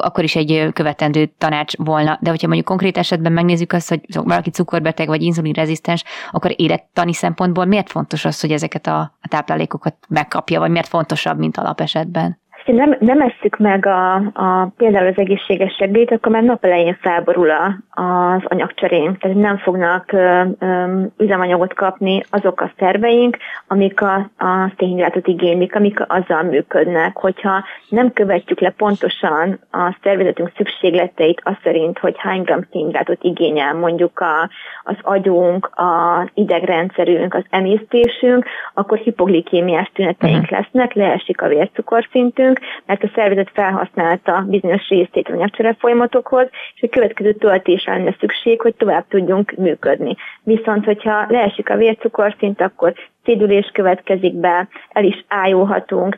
akkor 0.00 0.24
is 0.24 0.36
egy 0.36 0.68
követendő 0.72 1.30
tanács 1.38 1.76
volna, 1.76 2.18
de 2.20 2.30
hogyha 2.30 2.46
mondjuk 2.46 2.68
konkrét 2.68 2.98
esetben 2.98 3.32
megnézzük 3.32 3.72
azt, 3.72 3.88
hogy 3.88 4.00
valaki 4.14 4.50
cukorbeteg 4.50 5.06
vagy 5.08 5.22
inzulinrezisztens, 5.22 6.04
akkor 6.30 6.54
élettani 6.56 7.12
szempontból 7.12 7.64
miért 7.64 7.90
fontos 7.90 8.24
az, 8.24 8.40
hogy 8.40 8.52
ezeket 8.52 8.86
a, 8.86 9.00
a 9.20 9.28
táplálékokat 9.28 9.96
megkapja, 10.08 10.60
vagy 10.60 10.70
miért 10.70 10.88
fontosabb, 10.88 11.38
mint 11.38 11.56
alapesetben? 11.56 12.41
Ha 12.64 12.72
nem, 12.72 12.96
nem 12.98 13.20
esszük 13.20 13.56
meg 13.58 13.86
a, 13.86 14.14
a, 14.14 14.72
például 14.76 15.06
az 15.06 15.18
egészséges 15.18 15.74
segélyt, 15.74 16.10
akkor 16.10 16.32
már 16.32 16.42
nap 16.42 16.64
elején 16.64 16.98
felborul 17.00 17.50
a, 17.50 17.76
az 18.02 18.42
anyagcserén. 18.44 19.16
Tehát 19.18 19.36
nem 19.36 19.56
fognak 19.56 20.12
ö, 20.12 20.42
ö, 20.58 21.00
üzemanyagot 21.18 21.74
kapni 21.74 22.22
azok 22.30 22.60
a 22.60 22.72
szerveink, 22.78 23.36
amik 23.66 24.00
a, 24.00 24.14
a 24.38 24.72
szénhidrátot 24.78 25.26
igénylik, 25.26 25.74
amik 25.74 26.04
azzal 26.06 26.42
működnek. 26.42 27.16
Hogyha 27.16 27.64
nem 27.88 28.12
követjük 28.12 28.60
le 28.60 28.70
pontosan 28.70 29.58
a 29.70 29.96
szervezetünk 30.02 30.52
szükségleteit 30.56 31.40
az 31.44 31.54
szerint, 31.62 31.98
hogy 31.98 32.14
hány 32.18 32.42
gram 32.42 32.60
szénhidrátot 32.70 33.22
igényel 33.22 33.74
mondjuk 33.74 34.20
a, 34.20 34.50
az 34.84 34.96
agyunk, 35.02 35.70
az 35.74 36.28
idegrendszerünk, 36.34 37.34
az 37.34 37.44
emésztésünk, 37.50 38.44
akkor 38.74 38.98
hipoglikémiás 38.98 39.90
tüneteink 39.94 40.42
uh-huh. 40.42 40.58
lesznek, 40.58 40.92
leesik 40.92 41.42
a 41.42 41.48
vércukorszintünk, 41.48 42.51
teszünk, 42.52 42.82
mert 42.86 43.02
a 43.02 43.10
szervezet 43.14 43.50
felhasználta 43.54 44.44
bizonyos 44.48 44.88
részét 44.88 45.28
a 45.28 45.34
nyakcsere 45.34 45.76
folyamatokhoz, 45.78 46.48
és 46.74 46.82
a 46.82 46.88
következő 46.88 47.32
töltésre 47.32 47.92
lenne 47.92 48.16
szükség, 48.20 48.60
hogy 48.60 48.74
tovább 48.74 49.04
tudjunk 49.08 49.52
működni. 49.56 50.16
Viszont, 50.42 50.84
hogyha 50.84 51.26
leesik 51.28 51.70
a 51.70 51.76
vércukorszint, 51.76 52.60
akkor 52.60 52.92
szédülés 53.24 53.70
következik 53.72 54.34
be, 54.34 54.68
el 54.88 55.04
is 55.04 55.24
ájulhatunk, 55.28 56.16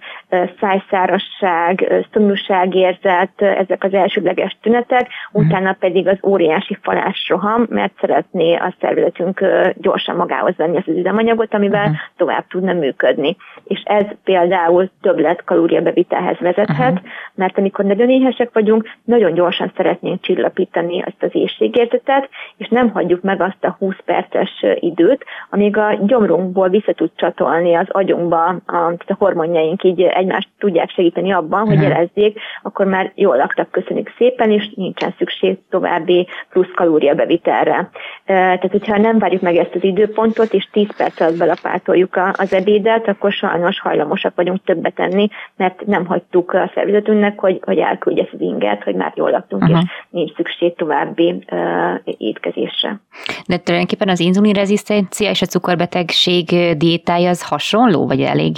szájszárasság, 0.61 2.05
szomjúságérzet, 2.13 3.43
ezek 3.43 3.85
az 3.85 3.95
elsődleges 3.95 4.57
tünetek, 4.63 5.09
mhm. 5.33 5.45
utána 5.45 5.73
pedig 5.73 6.09
az 6.09 6.19
óriási 6.23 6.79
falásroham, 6.83 7.67
mert 7.69 7.93
szeretné 8.01 8.55
a 8.55 8.75
szervezetünk 8.81 9.45
gyorsan 9.77 10.17
magához 10.17 10.57
venni 10.57 10.77
az 10.77 10.89
üzemanyagot, 10.89 11.55
amivel 11.55 11.83
uh-huh. 11.85 11.97
tovább 12.17 12.47
tudna 12.47 12.73
működni. 12.73 13.37
És 13.65 13.83
ez 13.85 14.05
például 14.25 14.91
többlet 15.01 15.45
kalóriabevitelhez 15.45 16.39
vezethet, 16.39 16.93
uh-huh. 16.93 17.09
mert 17.35 17.59
amikor 17.59 17.85
nagyon 17.85 18.11
éhesek 18.11 18.51
vagyunk, 18.53 18.91
nagyon 19.05 19.35
gyorsan 19.35 19.73
szeretnénk 19.77 20.21
csillapítani 20.21 21.03
azt 21.03 21.23
az 21.23 21.31
éjségérzetet, 21.33 22.29
és 22.57 22.69
nem 22.69 22.91
hagyjuk 22.91 23.23
meg 23.23 23.41
azt 23.41 23.65
a 23.65 23.77
20 23.79 23.95
perces 24.05 24.65
időt, 24.75 25.25
amíg 25.51 25.77
a 25.77 25.99
gyomrunkból 26.07 26.69
vissza 26.69 26.94
tud 26.95 27.11
csatolni 27.15 27.75
az 27.75 27.87
agyunkba 27.89 28.45
a, 28.45 28.77
a 29.07 29.15
hormonjaink 29.19 29.83
így 29.85 30.03
egymást 30.03 30.49
tudják 30.59 30.91
segíteni 30.91 31.33
abban, 31.33 31.67
hogy 31.67 31.83
jelezzék, 31.83 32.41
akkor 32.63 32.87
már 32.87 33.13
jól 33.15 33.37
laktak, 33.37 33.71
köszönjük 33.71 34.13
szépen, 34.19 34.51
és 34.51 34.71
nincsen 34.75 35.15
szükség 35.19 35.59
további 35.71 36.27
plusz 36.51 36.71
kalóriabevitelre. 36.75 37.91
Tehát, 38.25 38.71
hogyha 38.71 38.99
nem 38.99 39.19
várjuk 39.19 39.43
meg 39.43 39.57
ezt 39.57 39.75
az 39.75 39.85
időpontot, 39.85 40.53
és 40.53 40.69
10 40.73 40.97
perc 40.97 41.21
alatt 41.21 41.39
belapátoljuk 41.39 42.17
az 42.33 42.53
ebédet, 42.53 43.09
akkor 43.09 43.33
sajnos 43.33 43.81
hajlamosak 43.81 44.35
vagyunk 44.35 44.65
többet 44.65 44.95
tenni, 44.95 45.29
mert 45.57 45.87
nem 45.87 46.07
hagytuk 46.07 46.53
a 46.53 46.71
szervezetünknek, 46.75 47.39
hogy, 47.39 47.61
hogy 47.65 47.79
elküldje 47.79 48.23
ezt 48.23 48.33
az 48.33 48.41
inget, 48.41 48.83
hogy 48.83 48.95
már 48.95 49.13
jól 49.17 49.31
laktunk, 49.31 49.63
uh-huh. 49.63 49.79
és 49.79 49.89
nincs 50.11 50.35
szükség 50.35 50.75
további 50.75 51.45
uh, 51.51 52.13
étkezésre. 52.19 53.01
De 53.47 53.57
tulajdonképpen 53.57 54.09
az 54.09 54.21
inzulinrezisztencia 54.21 55.31
és 55.31 55.43
a 55.43 55.47
cukorbetegség 55.47 56.77
diétája 56.85 57.29
az 57.29 57.49
hasonló, 57.49 58.07
vagy 58.07 58.21
elég, 58.21 58.57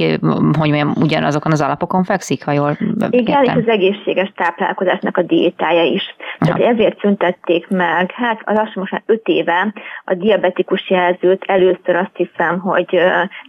hogy 0.58 0.70
mondjam, 0.70 0.92
ugyanazokon 1.00 1.52
az 1.52 1.60
alapokon 1.60 2.04
fekszik, 2.04 2.44
ha 2.44 2.52
jól 2.52 2.76
Igen, 3.10 3.44
és 3.44 3.52
az 3.52 3.68
egészséges 3.68 4.32
táplálkozásnak 4.36 5.16
a 5.16 5.22
diétája 5.22 5.82
is. 5.82 6.16
Tehát 6.38 6.60
Aha. 6.60 6.70
ezért 6.72 7.00
szüntették 7.00 7.68
meg, 7.68 8.10
hát 8.10 8.40
lassan 8.44 8.72
most 8.74 8.92
már 8.92 9.02
öt 9.06 9.26
éve 9.26 9.72
a 10.04 10.14
diabetikus 10.14 10.90
jelzőt 10.90 11.44
először 11.46 11.96
azt 11.96 12.16
hiszem, 12.16 12.58
hogy 12.58 12.98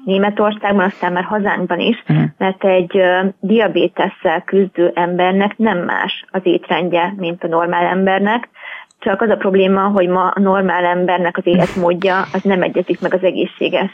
Németországban, 0.05 0.85
aztán 0.85 1.13
már 1.13 1.23
hazánkban 1.23 1.79
is, 1.79 2.03
uh-huh. 2.07 2.25
mert 2.37 2.65
egy 2.65 3.01
diabétesszel 3.39 4.41
küzdő 4.45 4.91
embernek 4.95 5.57
nem 5.57 5.77
más 5.77 6.25
az 6.31 6.41
étrendje, 6.43 7.13
mint 7.17 7.43
a 7.43 7.47
normál 7.47 7.85
embernek, 7.85 8.49
csak 8.99 9.21
az 9.21 9.29
a 9.29 9.35
probléma, 9.35 9.81
hogy 9.81 10.07
ma 10.07 10.27
a 10.27 10.39
normál 10.39 10.85
embernek 10.85 11.37
az 11.37 11.47
életmódja 11.47 12.21
az 12.33 12.41
nem 12.43 12.61
egyezik 12.61 13.01
meg 13.01 13.13
az 13.13 13.23
egészséges 13.23 13.91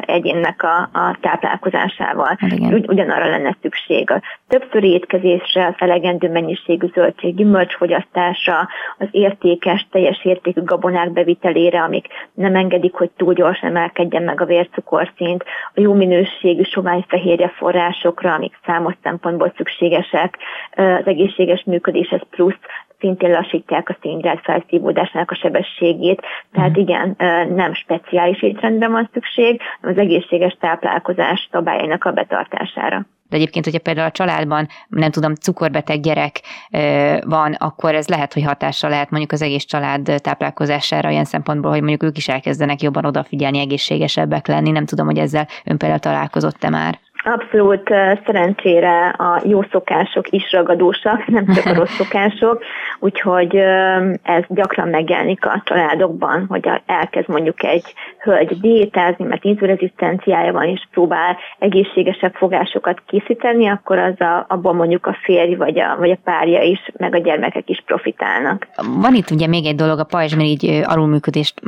egyénnek 0.00 0.62
a, 0.62 0.98
a 0.98 1.16
táplálkozásával. 1.20 2.38
Ugy, 2.60 2.88
ugyanarra 2.88 3.28
lenne 3.28 3.56
szükség. 3.62 4.10
A 4.10 4.22
többszöri 4.48 4.88
étkezésre, 4.88 5.66
az 5.66 5.74
elegendő 5.76 6.30
mennyiségű 6.30 6.86
zöldség, 6.94 7.34
gyümölcsfogyasztásra, 7.34 8.68
az 8.98 9.06
értékes, 9.10 9.86
teljes 9.90 10.24
értékű 10.24 10.62
gabonák 10.62 11.10
bevitelére, 11.10 11.82
amik 11.82 12.06
nem 12.34 12.54
engedik, 12.54 12.94
hogy 12.94 13.10
túl 13.16 13.34
gyorsan 13.34 13.68
emelkedjen 13.68 14.22
meg 14.22 14.40
a 14.40 14.44
vércukorszint, 14.44 15.44
a 15.74 15.80
jó 15.80 15.92
minőségű 15.92 16.62
sovány 16.62 17.04
fehérje 17.08 17.48
forrásokra, 17.48 18.34
amik 18.34 18.58
számos 18.66 18.94
szempontból 19.02 19.52
szükségesek, 19.56 20.38
az 20.72 21.06
egészséges 21.06 21.62
működéshez 21.64 22.20
plusz 22.30 22.58
szintén 23.02 23.30
lassítják 23.30 23.88
a 23.88 23.96
szénhidrát 24.02 24.40
felszívódásnak 24.42 25.30
a 25.30 25.34
sebességét, 25.34 26.22
tehát 26.52 26.70
mhm. 26.70 26.80
igen, 26.80 27.14
nem 27.54 27.74
speciális 27.74 28.42
étrendben 28.42 28.92
van 28.92 29.10
szükség, 29.12 29.60
hanem 29.80 29.96
az 29.96 30.02
egészséges 30.02 30.56
táplálkozás 30.60 31.48
szabályainak 31.52 32.04
a 32.04 32.12
betartására. 32.12 33.06
De 33.28 33.38
egyébként, 33.38 33.64
hogyha 33.64 33.80
például 33.80 34.06
a 34.06 34.10
családban, 34.10 34.68
nem 34.88 35.10
tudom, 35.10 35.34
cukorbeteg 35.34 36.00
gyerek 36.00 36.40
van, 37.24 37.52
akkor 37.52 37.94
ez 37.94 38.08
lehet, 38.08 38.32
hogy 38.32 38.42
hatással 38.44 38.90
lehet 38.90 39.10
mondjuk 39.10 39.32
az 39.32 39.42
egész 39.42 39.64
család 39.64 40.12
táplálkozására 40.16 41.08
olyan 41.08 41.24
szempontból, 41.24 41.70
hogy 41.70 41.80
mondjuk 41.80 42.02
ők 42.02 42.16
is 42.16 42.28
elkezdenek 42.28 42.82
jobban 42.82 43.04
odafigyelni, 43.04 43.58
egészségesebbek 43.58 44.46
lenni. 44.46 44.70
Nem 44.70 44.84
tudom, 44.84 45.06
hogy 45.06 45.18
ezzel 45.18 45.48
ön 45.64 45.78
például 45.78 46.00
találkozott-e 46.00 46.70
már. 46.70 46.98
Abszolút 47.24 47.88
szerencsére 48.26 49.08
a 49.08 49.42
jó 49.44 49.62
szokások 49.70 50.28
is 50.28 50.52
ragadósak, 50.52 51.26
nem 51.26 51.46
csak 51.46 51.66
a 51.66 51.74
rossz 51.74 51.94
szokások, 52.02 52.62
úgyhogy 52.98 53.56
ez 54.22 54.44
gyakran 54.48 54.88
megjelenik 54.88 55.46
a 55.46 55.62
családokban, 55.64 56.46
hogy 56.48 56.70
elkezd 56.86 57.28
mondjuk 57.28 57.62
egy 57.62 57.94
hölgy 58.22 58.60
diétázni, 58.60 59.24
mert 59.24 59.44
inzulirezisztenciája 59.44 60.52
van, 60.52 60.68
és 60.68 60.86
próbál 60.90 61.36
egészségesebb 61.58 62.34
fogásokat 62.34 63.02
készíteni, 63.06 63.68
akkor 63.68 63.98
az 63.98 64.20
a, 64.20 64.44
abban 64.48 64.76
mondjuk 64.76 65.06
a 65.06 65.16
férj 65.22 65.54
vagy 65.54 65.78
a, 65.78 65.96
vagy 65.98 66.10
a 66.10 66.18
párja 66.24 66.62
is, 66.62 66.90
meg 66.96 67.14
a 67.14 67.18
gyermekek 67.18 67.68
is 67.68 67.82
profitálnak. 67.86 68.68
Van 69.00 69.14
itt 69.14 69.30
ugye 69.30 69.46
még 69.46 69.66
egy 69.66 69.74
dolog, 69.74 69.98
a 69.98 70.04
pajzsmirigy 70.04 70.80
alulműködést 70.84 71.60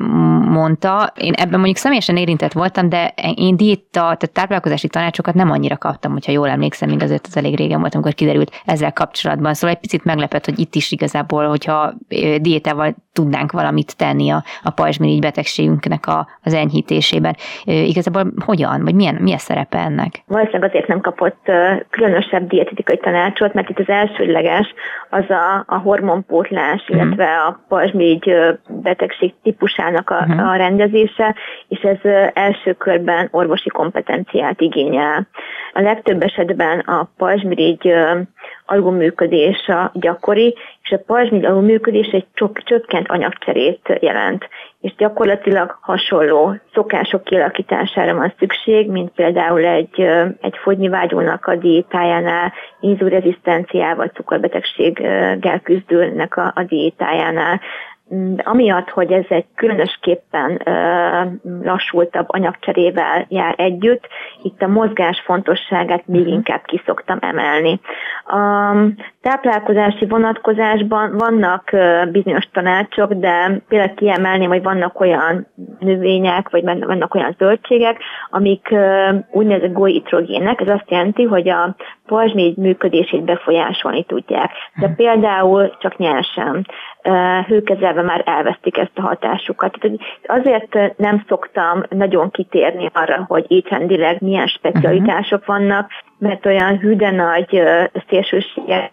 mondta. 0.49 1.13
Én 1.17 1.33
ebben 1.33 1.59
mondjuk 1.59 1.77
személyesen 1.77 2.17
érintett 2.17 2.53
voltam, 2.53 2.89
de 2.89 3.15
én 3.35 3.57
diéta, 3.57 4.01
tehát 4.01 4.33
táplálkozási 4.33 4.89
tanácsokat 4.89 5.35
nem 5.35 5.51
annyira 5.51 5.77
kaptam, 5.77 6.13
hogyha 6.13 6.33
jól 6.33 6.49
emlékszem, 6.49 6.89
mind 6.89 7.03
azért 7.03 7.27
az 7.27 7.37
elég 7.37 7.57
régen 7.57 7.81
volt, 7.81 7.95
amikor 7.95 8.15
kiderült 8.15 8.63
ezzel 8.65 8.93
kapcsolatban. 8.93 9.55
Szóval 9.55 9.75
egy 9.75 9.81
picit 9.81 10.05
meglepett, 10.05 10.45
hogy 10.45 10.59
itt 10.59 10.75
is 10.75 10.93
igazából, 10.93 11.49
hogyha 11.49 11.93
diétával 12.41 12.95
tudnánk 13.15 13.53
valamit 13.53 13.97
tenni 13.97 14.31
a, 14.31 14.43
a 14.63 14.71
pajzsmirigy 14.71 15.21
betegségünknek 15.21 16.07
a, 16.07 16.29
az 16.43 16.55
enyhítésében. 16.55 17.37
Igazából 17.65 18.33
hogyan, 18.45 18.83
vagy 18.85 18.95
milyen, 18.95 19.15
milyen 19.15 19.39
szerepe 19.39 19.79
ennek? 19.79 20.23
Valószínűleg 20.27 20.71
azért 20.71 20.87
nem 20.87 21.01
kapott 21.01 21.51
különösebb 21.91 22.49
dietetikai 22.49 22.97
tanácsot, 22.97 23.55
mert 23.55 23.69
itt 23.69 23.79
az 23.79 23.89
elsődleges 23.89 24.75
az 25.11 25.31
a, 25.31 25.65
a 25.67 25.77
hormonpótlás, 25.77 26.83
uh-huh. 26.83 26.97
illetve 26.97 27.37
a 27.37 27.61
pajzsmirigy 27.69 28.37
betegség 28.69 29.35
típusának 29.43 30.11
a, 30.11 30.27
uh-huh. 30.29 30.51
a 30.51 30.57
rendezése, 30.57 31.35
és 31.69 31.81
ez 31.81 32.11
első 32.33 32.73
körben 32.73 33.29
orvosi 33.31 33.69
kompetenciát 33.69 34.61
igényel. 34.61 35.29
A 35.73 35.81
legtöbb 35.81 36.23
esetben 36.23 36.79
a 36.79 37.09
pajzsmirigy 37.17 37.93
alulműködés 38.67 39.67
a 39.69 39.91
gyakori, 39.95 40.55
és 40.83 40.91
a 40.91 41.03
pajzsmirigy 41.07 41.47
alulműködés 41.47 42.07
egy 42.07 42.27
csökkent 42.65 43.09
anyagcserét 43.09 43.99
jelent, 44.01 44.49
és 44.81 44.95
gyakorlatilag 44.97 45.79
hasonló 45.81 46.57
szokások 46.75 47.25
kialakítására 47.25 48.15
van 48.15 48.35
szükség, 48.39 48.91
mint 48.91 49.11
például 49.11 49.65
egy, 49.65 50.01
egy 50.41 50.57
fogynivágyónak 50.63 51.47
a 51.47 51.57
diétájánál, 51.57 52.53
inzulrezisztenciával, 52.81 54.07
cukorbetegséggel 54.07 55.61
küzdőnek 55.63 56.37
a, 56.37 56.53
a 56.55 56.63
diétájánál. 56.63 57.61
De 58.09 58.43
amiatt, 58.43 58.89
hogy 58.89 59.13
ez 59.13 59.25
egy 59.29 59.45
különösképpen 59.55 60.61
lassultabb 61.63 62.25
anyagcserével 62.29 63.27
jár 63.29 63.55
együtt, 63.57 64.09
itt 64.43 64.63
a 64.63 64.67
mozgás 64.67 65.23
fontosságát 65.25 66.07
még 66.07 66.21
mhm. 66.21 66.33
inkább 66.33 66.63
kiszoktam 66.65 67.19
emelni. 67.21 67.81
A 68.27 68.75
táplálkozási 69.21 70.07
vonatkozásban 70.07 71.17
vannak 71.17 71.71
bizonyos 72.13 72.49
tanácsok, 72.53 73.13
de 73.13 73.63
például 73.69 73.95
kiemelném, 73.95 74.49
hogy 74.49 74.63
vannak 74.63 75.01
olyan 75.01 75.47
növények, 75.79 76.51
vagy 76.51 76.63
vannak 76.65 77.15
olyan 77.15 77.35
zöldségek, 77.39 77.99
amik 78.31 78.75
úgynevezett 79.31 79.73
goitrogének, 79.73 80.61
ez 80.61 80.69
azt 80.69 80.91
jelenti, 80.91 81.23
hogy 81.23 81.49
a 81.49 81.75
pajzsmirigy 82.07 82.57
működését 82.57 83.25
befolyásolni 83.25 84.05
tudják. 84.05 84.51
De 84.75 84.87
mhm. 84.87 84.97
például 84.97 85.77
csak 85.79 85.97
nyersen 85.97 86.67
hőkezelve 87.47 88.03
már 88.03 88.23
elvesztik 88.27 88.77
ezt 88.77 88.91
a 88.95 89.01
hatásukat. 89.01 89.79
Azért 90.27 90.97
nem 90.97 91.25
szoktam 91.29 91.83
nagyon 91.89 92.31
kitérni 92.31 92.91
arra, 92.93 93.25
hogy 93.29 93.45
étrendileg 93.49 94.21
milyen 94.21 94.47
specialitások 94.47 95.47
vannak, 95.47 95.91
mert 96.19 96.47
olyan 96.47 96.79
hűde 96.79 97.11
nagy 97.11 97.63
szélsőségek 98.09 98.93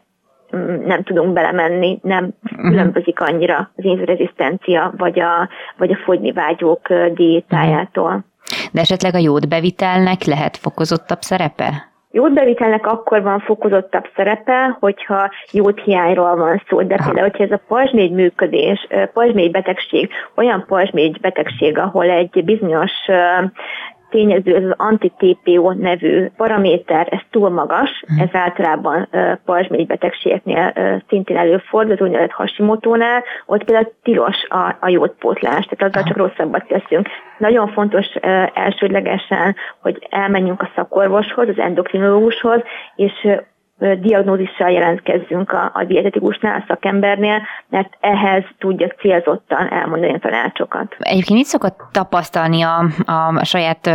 mm, 0.55 0.85
nem 0.85 1.03
tudunk 1.03 1.33
belemenni, 1.33 1.99
nem 2.01 2.29
mhm. 2.41 2.69
különbözik 2.69 3.19
annyira 3.19 3.71
az 3.75 3.83
inzurezisztencia 3.83 4.93
vagy 4.97 5.19
a, 5.19 5.49
vagy 5.77 5.91
a 5.91 5.97
fogyni 6.03 6.31
vágyók 6.31 6.93
diétájától. 7.13 8.23
De 8.71 8.81
esetleg 8.81 9.15
a 9.15 9.17
jódbevitelnek 9.17 10.23
lehet 10.23 10.57
fokozottabb 10.57 11.21
szerepe? 11.21 11.90
Jódbevitelnek 12.11 12.87
akkor 12.87 13.21
van 13.21 13.39
fokozottabb 13.39 14.09
szerepe, 14.15 14.77
hogyha 14.79 15.31
jódhiányról 15.51 16.35
van 16.35 16.61
szó, 16.69 16.81
de 16.81 16.95
például, 16.95 17.29
hogyha 17.29 17.43
ez 17.43 17.51
a 17.51 17.61
pajzsmégy 17.67 18.11
működés, 18.11 18.87
pajzsmégy 19.13 19.51
betegség, 19.51 20.09
olyan 20.35 20.65
pajzsmégy 20.67 21.19
betegség, 21.19 21.77
ahol 21.77 22.09
egy 22.09 22.43
bizonyos 22.45 22.91
tényező, 24.11 24.55
ez 24.55 24.63
az 24.63 24.73
anti-TPO 24.77 25.71
nevű 25.71 26.29
paraméter, 26.37 27.07
ez 27.11 27.19
túl 27.31 27.49
magas, 27.49 28.03
mhm. 28.07 28.21
ez 28.21 28.29
általában 28.31 29.09
pajzsmirigy 29.45 29.87
betegségeknél 29.87 30.73
szintén 31.07 31.37
előfordul, 31.37 31.93
az 31.93 32.01
úgynevezett 32.01 32.31
Hashimoto-nál, 32.31 33.23
ott 33.45 33.63
például 33.63 33.93
tilos 34.03 34.45
a, 34.49 34.75
a 34.79 34.89
jódpótlás, 34.89 35.65
tehát 35.65 35.95
azzal 35.95 36.03
csak 36.03 36.17
rosszabbat 36.17 36.67
teszünk. 36.67 37.07
Nagyon 37.37 37.67
fontos 37.67 38.05
elsődlegesen, 38.53 39.55
hogy 39.81 40.07
elmenjünk 40.09 40.61
a 40.61 40.71
szakorvoshoz, 40.75 41.47
az 41.47 41.59
endokrinológushoz, 41.59 42.61
és 42.95 43.27
diagnózissal 43.99 44.69
jelentkezzünk 44.69 45.51
a, 45.51 45.71
a 45.73 45.83
dietetikusnál, 45.83 46.55
a 46.59 46.63
szakembernél, 46.67 47.41
mert 47.69 47.97
ehhez 47.99 48.43
tudja 48.59 48.87
célzottan 48.87 49.71
elmondani 49.71 50.13
a 50.13 50.19
tanácsokat. 50.19 50.95
Egyébként 50.99 51.39
mit 51.39 51.47
szokott 51.47 51.79
tapasztalni 51.91 52.61
a, 52.61 52.77
a 53.05 53.45
saját 53.45 53.87
ö, 53.87 53.91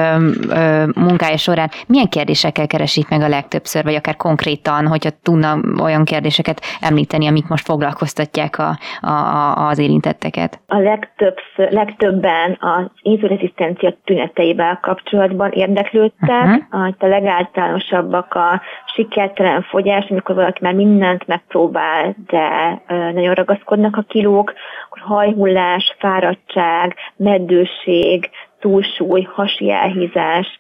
ö, 0.51 0.85
munkája 0.95 1.37
során? 1.37 1.71
Milyen 1.87 2.09
kérdésekkel 2.09 2.67
keresik 2.67 3.09
meg 3.09 3.21
a 3.21 3.29
legtöbbször, 3.29 3.85
vagy 3.85 3.95
akár 3.95 4.17
konkrétan, 4.17 4.87
hogyha 4.87 5.11
tudna 5.23 5.59
olyan 5.83 6.05
kérdéseket 6.05 6.61
említeni, 6.81 7.27
amik 7.27 7.49
most 7.49 7.65
foglalkoztatják 7.65 8.59
a, 8.59 8.79
a, 9.09 9.69
az 9.69 9.79
érintetteket? 9.79 10.61
A 10.67 10.79
legtöbbször, 10.79 11.71
legtöbben 11.71 12.57
az 12.61 12.91
inzulinrezisztencia 13.03 13.95
tüneteivel 14.05 14.79
kapcsolatban 14.83 15.51
érdeklődtek, 15.51 16.45
uh-huh. 16.45 16.95
a 16.99 17.07
legáltalánosabbak 17.07 18.35
a 18.35 18.61
sikertelen 18.97 19.63
fogyás, 19.63 20.07
amikor 20.09 20.35
valaki 20.35 20.59
már 20.63 20.75
mindent 20.75 21.27
megpróbál, 21.27 22.15
de 22.27 22.81
nagyon 22.89 23.35
ragaszkodnak 23.35 23.97
a 23.97 24.05
kilók, 24.09 24.53
akkor 24.87 25.03
hajhullás, 25.03 25.95
fáradtság, 25.99 26.95
meddőség, 27.17 28.31
túlsúly, 28.67 29.23
hasi 29.23 29.71
elhízás, 29.71 30.59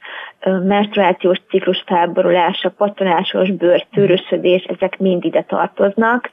menstruációs 0.64 1.40
ciklus 1.50 1.82
felborulása, 1.86 2.70
patonásos 2.76 3.50
bőr, 3.50 3.86
szőrösödés, 3.94 4.62
ezek 4.62 4.98
mind 4.98 5.24
ide 5.24 5.42
tartoznak. 5.42 6.30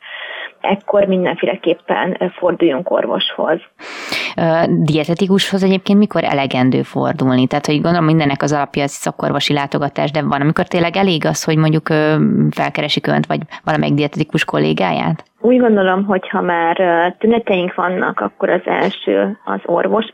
Ekkor 0.62 1.05
mindenféleképpen 1.05 2.31
forduljunk 2.38 2.91
orvoshoz. 2.91 3.59
Dietetikushoz 4.67 5.63
egyébként 5.63 5.99
mikor 5.99 6.23
elegendő 6.23 6.81
fordulni? 6.81 7.47
Tehát, 7.47 7.65
hogy 7.65 7.81
gondolom 7.81 8.05
mindennek 8.05 8.41
az 8.41 8.53
alapja 8.53 8.83
az 8.83 8.91
szakorvosi 8.91 9.53
látogatás, 9.53 10.12
de 10.12 10.21
van, 10.21 10.41
amikor 10.41 10.67
tényleg 10.67 10.95
elég 10.95 11.25
az, 11.25 11.43
hogy 11.43 11.57
mondjuk 11.57 11.88
felkeresik 12.51 13.07
önt, 13.07 13.25
vagy 13.25 13.39
valamelyik 13.63 13.93
dietetikus 13.93 14.45
kollégáját? 14.45 15.23
Úgy 15.39 15.59
gondolom, 15.59 16.05
hogy 16.05 16.29
ha 16.29 16.41
már 16.41 16.75
tüneteink 17.19 17.75
vannak, 17.75 18.19
akkor 18.19 18.49
az 18.49 18.62
első 18.65 19.38
az 19.45 19.59
orvos, 19.65 20.05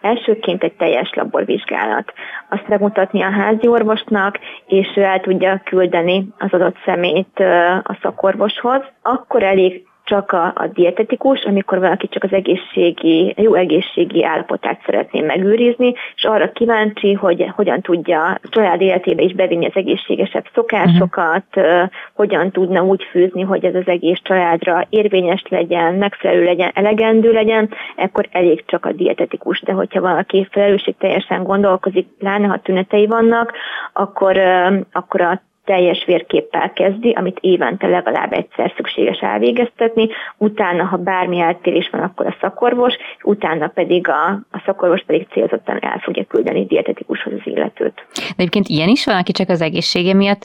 Elsőként 0.00 0.62
egy 0.62 0.72
teljes 0.72 1.12
laborvizsgálat. 1.14 2.12
Azt 2.48 2.68
megmutatni 2.68 3.22
a 3.22 3.30
házi 3.30 3.68
orvosnak, 3.68 4.38
és 4.66 4.92
ő 4.96 5.02
el 5.02 5.20
tudja 5.20 5.60
küldeni 5.64 6.28
az 6.38 6.52
adott 6.52 6.76
szemét 6.84 7.38
a 7.82 7.98
szakorvoshoz. 8.02 8.82
Akkor 9.02 9.42
elég 9.42 9.86
csak 10.04 10.32
a, 10.32 10.52
a 10.54 10.66
dietetikus, 10.72 11.42
amikor 11.42 11.78
valaki 11.78 12.08
csak 12.08 12.22
az 12.22 12.32
egészségi, 12.32 13.34
jó 13.36 13.54
egészségi 13.54 14.24
állapotát 14.24 14.80
szeretné 14.84 15.20
megőrizni, 15.20 15.94
és 16.16 16.24
arra 16.24 16.52
kíváncsi, 16.52 17.12
hogy 17.12 17.50
hogyan 17.54 17.80
tudja 17.80 18.24
a 18.24 18.38
család 18.42 18.80
életébe 18.80 19.22
is 19.22 19.34
bevinni 19.34 19.66
az 19.66 19.74
egészségesebb 19.74 20.44
szokásokat, 20.54 21.44
uh-huh. 21.56 21.88
hogyan 22.14 22.50
tudna 22.50 22.82
úgy 22.82 23.02
fűzni, 23.10 23.42
hogy 23.42 23.64
ez 23.64 23.74
az 23.74 23.86
egész 23.86 24.18
családra 24.22 24.86
érvényes 24.88 25.44
legyen, 25.48 25.94
megfelelő 25.94 26.44
legyen, 26.44 26.70
elegendő 26.74 27.32
legyen, 27.32 27.70
akkor 27.96 28.28
elég 28.30 28.64
csak 28.66 28.86
a 28.86 28.92
dietetikus. 28.92 29.60
De 29.60 29.72
hogyha 29.72 30.00
valaki 30.00 30.48
felelősségteljesen 30.50 31.42
gondolkozik, 31.42 32.06
pláne 32.18 32.46
ha 32.46 32.58
tünetei 32.58 33.06
vannak, 33.06 33.52
akkor, 33.92 34.38
akkor 34.92 35.20
a 35.20 35.42
teljes 35.64 36.04
vérképpel 36.04 36.72
kezdi, 36.72 37.10
amit 37.10 37.38
évente 37.40 37.86
legalább 37.86 38.32
egyszer 38.32 38.72
szükséges 38.76 39.18
elvégeztetni, 39.18 40.08
utána, 40.36 40.84
ha 40.84 40.96
bármi 40.96 41.40
eltérés 41.40 41.88
van, 41.90 42.00
akkor 42.00 42.26
a 42.26 42.36
szakorvos, 42.40 42.94
utána 43.22 43.66
pedig 43.66 44.08
a, 44.08 44.26
a 44.50 44.62
szakorvos 44.64 45.02
pedig 45.06 45.26
célzottan 45.30 45.78
el 45.80 45.98
fogja 46.02 46.24
küldeni 46.24 46.66
dietetikushoz 46.66 47.32
az 47.32 47.40
illetőt. 47.44 48.06
De 48.14 48.34
egyébként 48.36 48.68
ilyen 48.68 48.88
is 48.88 49.04
van, 49.04 49.16
aki 49.16 49.32
csak 49.32 49.48
az 49.48 49.60
egészsége 49.60 50.14
miatt 50.14 50.44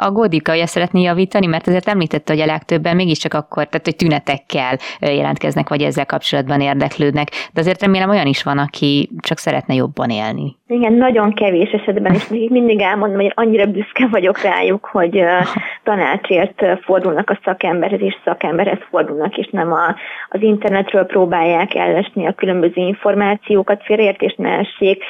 aggódik, 0.00 0.48
hogy 0.48 0.58
ezt 0.58 0.72
szeretné 0.72 1.02
javítani, 1.02 1.46
mert 1.46 1.66
azért 1.66 1.88
említette, 1.88 2.32
hogy 2.32 2.42
a 2.42 2.46
legtöbben 2.46 2.96
mégiscsak 2.96 3.34
akkor, 3.34 3.66
tehát 3.66 3.84
hogy 3.86 3.96
tünetekkel 3.96 4.78
jelentkeznek, 5.00 5.68
vagy 5.68 5.82
ezzel 5.82 6.06
kapcsolatban 6.06 6.60
érdeklődnek. 6.60 7.28
De 7.52 7.60
azért 7.60 7.82
remélem 7.82 8.10
olyan 8.10 8.26
is 8.26 8.42
van, 8.42 8.58
aki 8.58 9.08
csak 9.22 9.38
szeretne 9.38 9.74
jobban 9.74 10.10
élni. 10.10 10.56
Igen, 10.66 10.92
nagyon 10.92 11.32
kevés 11.32 11.70
esetben, 11.70 12.14
és 12.14 12.28
mindig 12.28 12.80
elmondom, 12.80 13.20
hogy 13.20 13.32
annyira 13.34 13.66
büszke 13.66 14.06
vagyok 14.10 14.40
rájuk, 14.40 14.84
hogy 14.92 15.24
tanácsért 15.84 16.62
fordulnak 16.82 17.30
a 17.30 17.38
szakemberhez, 17.44 18.00
és 18.00 18.16
szakemberhez 18.24 18.78
fordulnak, 18.90 19.36
és 19.36 19.48
nem 19.50 19.72
a, 19.72 19.94
az 20.28 20.42
internetről 20.42 21.04
próbálják 21.04 21.74
ellesni 21.74 22.26
a 22.26 22.32
különböző 22.32 22.82
információkat, 22.82 23.82
félreértés 23.82 24.34
ne 24.36 24.58
essék, 24.58 25.04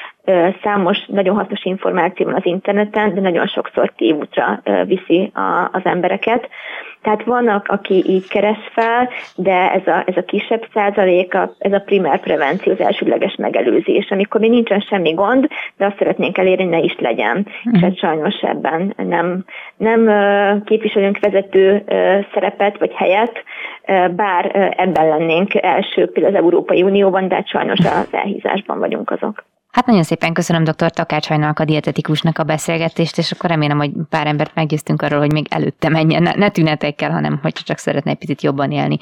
számos 0.63 1.07
nagyon 1.07 1.37
hasznos 1.37 1.65
információ 1.65 2.27
van 2.27 2.35
az 2.35 2.47
interneten, 2.47 3.15
de 3.15 3.21
nagyon 3.21 3.47
sokszor 3.47 3.93
tévútra 3.97 4.63
viszi 4.87 5.31
a, 5.35 5.69
az 5.73 5.81
embereket. 5.85 6.49
Tehát 7.03 7.25
vannak, 7.25 7.69
aki 7.69 8.05
így 8.07 8.29
keres 8.29 8.59
fel, 8.73 9.09
de 9.35 9.73
ez 9.73 9.87
a, 9.87 10.03
ez 10.07 10.17
a 10.17 10.25
kisebb 10.25 10.67
százalék, 10.75 11.35
ez 11.59 11.73
a 11.73 11.79
primer 11.79 12.21
prevenció, 12.21 12.73
az 12.73 12.81
elsődleges 12.81 13.35
megelőzés, 13.37 14.11
amikor 14.11 14.41
még 14.41 14.51
nincsen 14.51 14.81
semmi 14.81 15.13
gond, 15.13 15.49
de 15.77 15.87
azt 15.87 15.99
szeretnénk 15.99 16.39
elérni, 16.39 16.65
ne 16.65 16.79
is 16.79 16.97
legyen. 16.99 17.37
Mm. 17.37 17.75
És 17.75 17.81
hát 17.81 17.99
sajnos 17.99 18.35
ebben 18.43 18.95
nem, 18.97 19.45
nem 19.77 20.11
képviselünk 20.65 21.19
vezető 21.19 21.83
szerepet 22.35 22.79
vagy 22.79 22.93
helyet, 22.93 23.45
bár 24.11 24.73
ebben 24.77 25.09
lennénk 25.09 25.55
elsők 25.55 26.13
például 26.13 26.35
az 26.35 26.43
Európai 26.43 26.83
Unióban, 26.83 27.29
de 27.29 27.35
hát 27.35 27.49
sajnos 27.49 27.79
az 27.79 28.09
elhízásban 28.11 28.79
vagyunk 28.79 29.11
azok. 29.11 29.45
Hát 29.71 29.87
nagyon 29.87 30.03
szépen 30.03 30.33
köszönöm 30.33 30.65
dr. 30.65 30.91
Takács 30.91 31.29
Hajnalak 31.29 31.59
a 31.59 31.65
dietetikusnak 31.65 32.39
a 32.39 32.45
beszélgetést, 32.45 33.19
és 33.19 33.33
akkor 33.33 33.51
remélem, 33.51 33.79
hogy 33.79 33.91
pár 34.09 34.27
embert 34.27 34.55
meggyőztünk 34.55 35.03
arról, 35.03 35.19
hogy 35.19 35.33
még 35.33 35.47
előtte 35.51 35.89
menjen, 35.89 36.23
ne, 36.23 36.33
ne 36.35 36.49
tünetekkel, 36.49 37.11
hanem 37.11 37.39
hogy 37.43 37.53
csak 37.53 37.79
szeretne 37.79 38.11
egy 38.11 38.19
picit 38.19 38.43
jobban 38.43 38.71
élni 38.71 38.97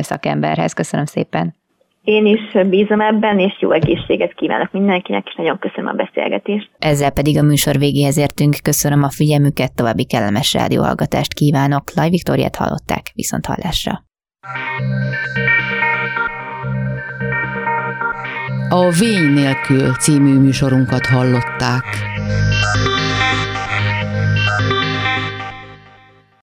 szakemberhez. 0.00 0.72
Köszönöm 0.72 1.04
szépen. 1.04 1.54
Én 2.02 2.26
is 2.26 2.68
bízom 2.68 3.00
ebben, 3.00 3.38
és 3.38 3.56
jó 3.60 3.70
egészséget 3.70 4.34
kívánok 4.34 4.72
mindenkinek, 4.72 5.26
és 5.26 5.34
nagyon 5.34 5.58
köszönöm 5.58 5.86
a 5.86 5.92
beszélgetést. 5.92 6.70
Ezzel 6.78 7.10
pedig 7.10 7.38
a 7.38 7.42
műsor 7.42 7.78
végéhez 7.78 8.18
értünk. 8.18 8.56
Köszönöm 8.62 9.02
a 9.02 9.10
figyelmüket, 9.10 9.74
további 9.74 10.04
kellemes 10.04 10.52
rádióhallgatást 10.52 11.34
kívánok. 11.34 11.82
Laj 11.94 12.10
Viktoriát 12.10 12.56
hallották, 12.56 13.02
viszont 13.14 13.46
hallásra. 13.46 14.02
a 18.72 18.90
Vény 18.90 19.32
nélkül 19.32 19.94
című 19.94 20.38
műsorunkat 20.38 21.06
hallották. 21.06 21.84